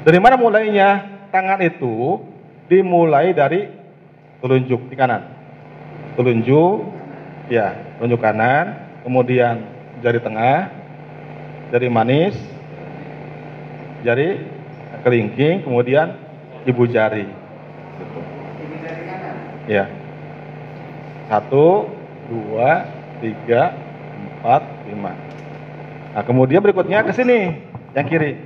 Dari 0.06 0.18
mana 0.22 0.38
mulainya? 0.38 1.18
Tangan 1.34 1.60
itu 1.60 2.22
dimulai 2.70 3.34
dari 3.34 3.66
telunjuk 4.38 4.86
di 4.86 4.94
kanan. 4.94 5.26
Telunjuk 6.14 6.86
ya 7.50 7.74
telunjuk 7.98 8.22
kanan. 8.22 8.86
Kemudian 9.02 9.66
jari 10.02 10.22
tengah 10.22 10.70
jari 11.70 11.88
manis 11.90 12.34
jari 14.06 14.38
kelingking 15.02 15.66
kemudian 15.66 16.14
ibu 16.62 16.86
jari. 16.86 17.26
Gitu. 17.96 18.20
ya 19.66 19.88
satu, 21.26 21.90
dua, 22.30 22.86
tiga, 23.18 23.74
empat, 24.16 24.62
lima. 24.90 25.12
Nah, 26.16 26.22
kemudian 26.24 26.62
berikutnya 26.62 27.04
ke 27.04 27.12
sini, 27.12 27.60
yang 27.92 28.06
kiri. 28.06 28.38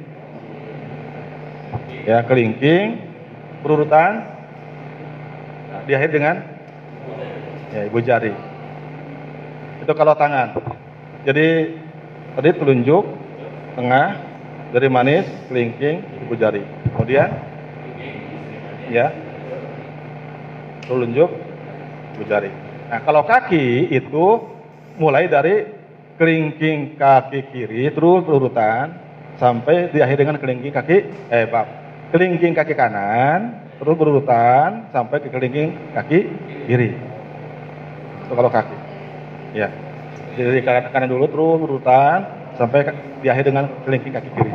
Ya, 2.08 2.24
kelingking, 2.24 2.98
berurutan, 3.60 4.24
nah, 5.70 5.80
diakhiri 5.84 6.12
dengan 6.16 6.36
ya 7.70 7.86
ibu 7.86 8.00
jari. 8.00 8.32
Itu 9.84 9.92
kalau 9.92 10.16
tangan. 10.16 10.56
Jadi 11.28 11.76
tadi 12.34 12.48
telunjuk, 12.56 13.04
tengah, 13.76 14.16
jari 14.72 14.88
manis, 14.88 15.28
kelingking, 15.52 16.02
ibu 16.26 16.34
jari. 16.34 16.64
Kemudian 16.96 17.28
ya 18.88 19.12
telunjuk, 20.88 21.30
ibu 22.16 22.24
jari. 22.26 22.69
Nah, 22.90 22.98
kalau 23.06 23.22
kaki 23.22 23.86
itu 23.94 24.26
mulai 24.98 25.30
dari 25.30 25.62
kelingking 26.18 26.98
kaki 26.98 27.54
kiri 27.54 27.86
terus 27.94 28.26
berurutan 28.26 28.98
sampai 29.38 29.94
diakhiri 29.94 30.26
dengan 30.26 30.36
kelingking 30.42 30.74
kaki 30.74 30.96
eh 31.30 31.46
bab 31.46 31.70
kelingking 32.10 32.50
kaki 32.50 32.74
kanan 32.74 33.62
terus 33.78 33.94
berurutan 33.94 34.90
sampai 34.90 35.22
ke 35.22 35.30
kelingking 35.30 35.94
kaki 35.94 36.18
kiri. 36.66 36.90
Itu 38.26 38.34
kalau 38.34 38.50
kaki. 38.50 38.76
Ya. 39.54 39.70
Jadi 40.34 40.60
kanan 40.66 41.08
dulu 41.08 41.30
terus 41.30 41.56
berurutan 41.62 42.26
sampai 42.58 42.90
diakhiri 43.22 43.54
dengan 43.54 43.70
kelingking 43.86 44.18
kaki 44.18 44.28
kiri. 44.34 44.52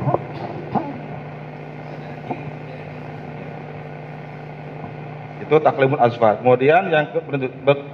Itu 5.55 5.63
taklimul 5.63 6.03
asfar. 6.03 6.43
Kemudian 6.43 6.91
yang 6.91 7.15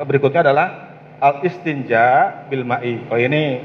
berikutnya 0.01 0.41
adalah 0.41 0.97
al 1.21 1.45
istinja 1.45 2.41
bil 2.49 2.65
ma'i. 2.65 3.05
Oh 3.05 3.21
ini 3.21 3.61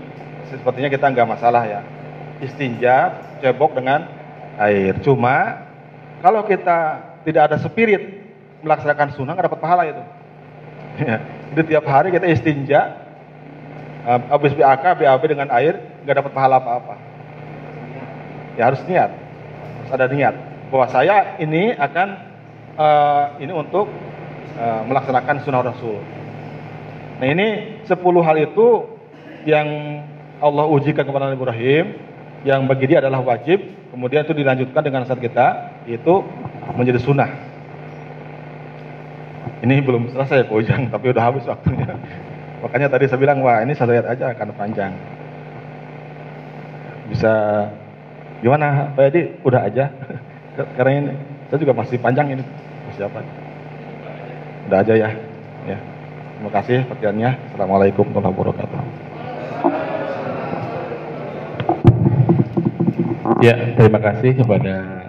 sepertinya 0.53 0.93
kita 0.93 1.09
nggak 1.09 1.25
masalah 1.25 1.65
ya. 1.65 1.81
Istinja 2.45 3.17
cebok 3.41 3.73
dengan 3.73 4.05
air. 4.61 5.01
Cuma 5.01 5.65
kalau 6.21 6.45
kita 6.45 7.09
tidak 7.25 7.43
ada 7.49 7.57
spirit 7.57 8.21
melaksanakan 8.61 9.17
sunnah 9.17 9.33
nggak 9.33 9.49
dapat 9.49 9.61
pahala 9.65 9.89
itu. 9.89 10.03
Ya. 11.01 11.17
Jadi 11.57 11.63
tiap 11.73 11.89
hari 11.89 12.13
kita 12.13 12.29
istinja 12.29 13.01
habis 14.29 14.53
BAK, 14.53 14.85
BAB 15.01 15.23
dengan 15.25 15.49
air 15.57 15.81
nggak 16.05 16.21
dapat 16.21 16.33
pahala 16.37 16.61
apa-apa. 16.61 17.01
Ya 18.61 18.69
harus 18.69 18.85
niat, 18.85 19.09
harus 19.81 19.91
ada 19.97 20.05
niat 20.05 20.37
bahwa 20.69 20.85
saya 20.93 21.41
ini 21.41 21.73
akan 21.73 22.26
uh, 22.77 23.37
ini 23.41 23.53
untuk 23.53 23.89
uh, 24.57 24.83
melaksanakan 24.87 25.43
sunnah 25.43 25.65
Rasul. 25.65 25.99
Nah 27.17 27.27
ini 27.27 27.81
10 27.89 27.97
hal 27.97 28.37
itu 28.37 28.67
yang 29.49 29.67
Allah 30.37 30.69
ujikan 30.69 31.09
kepada 31.09 31.33
Nabi 31.33 31.41
Ibrahim 31.41 31.85
yang 32.45 32.69
bagi 32.69 32.93
dia 32.93 33.01
adalah 33.01 33.25
wajib 33.25 33.59
kemudian 33.91 34.23
itu 34.23 34.37
dilanjutkan 34.37 34.85
dengan 34.85 35.09
saat 35.09 35.19
kita 35.19 35.81
itu 35.89 36.21
menjadi 36.77 37.01
sunnah. 37.01 37.31
Ini 39.65 39.81
belum 39.81 40.13
selesai 40.13 40.45
Pak 40.45 40.55
Ujang 40.55 40.83
tapi 40.95 41.11
udah 41.11 41.25
habis 41.25 41.49
waktunya. 41.49 41.97
Makanya 42.61 42.93
tadi 42.93 43.09
saya 43.09 43.21
bilang 43.21 43.41
wah 43.41 43.65
ini 43.65 43.73
saya 43.73 43.97
lihat 43.97 44.07
aja 44.13 44.37
akan 44.37 44.49
panjang. 44.53 44.93
Bisa 47.09 47.33
gimana 48.45 48.93
Pak 48.93 49.05
Edi? 49.09 49.23
Udah 49.41 49.65
aja? 49.65 49.89
Karena 50.77 50.93
ini 50.93 51.13
saya 51.49 51.59
juga 51.63 51.73
masih 51.73 51.97
panjang 52.03 52.37
ini 52.37 52.45
siapa 52.97 53.21
udah 54.67 54.79
aja 54.83 54.95
ya. 54.97 55.11
Ya. 55.69 55.79
Terima 56.37 56.51
kasih 56.53 56.77
perhatiannya. 56.91 57.31
Assalamualaikum 57.53 58.07
warahmatullahi 58.13 58.57
wabarakatuh. 58.57 58.81
Ya, 63.45 63.55
terima 63.77 64.01
kasih 64.01 64.33
kepada 64.43 65.06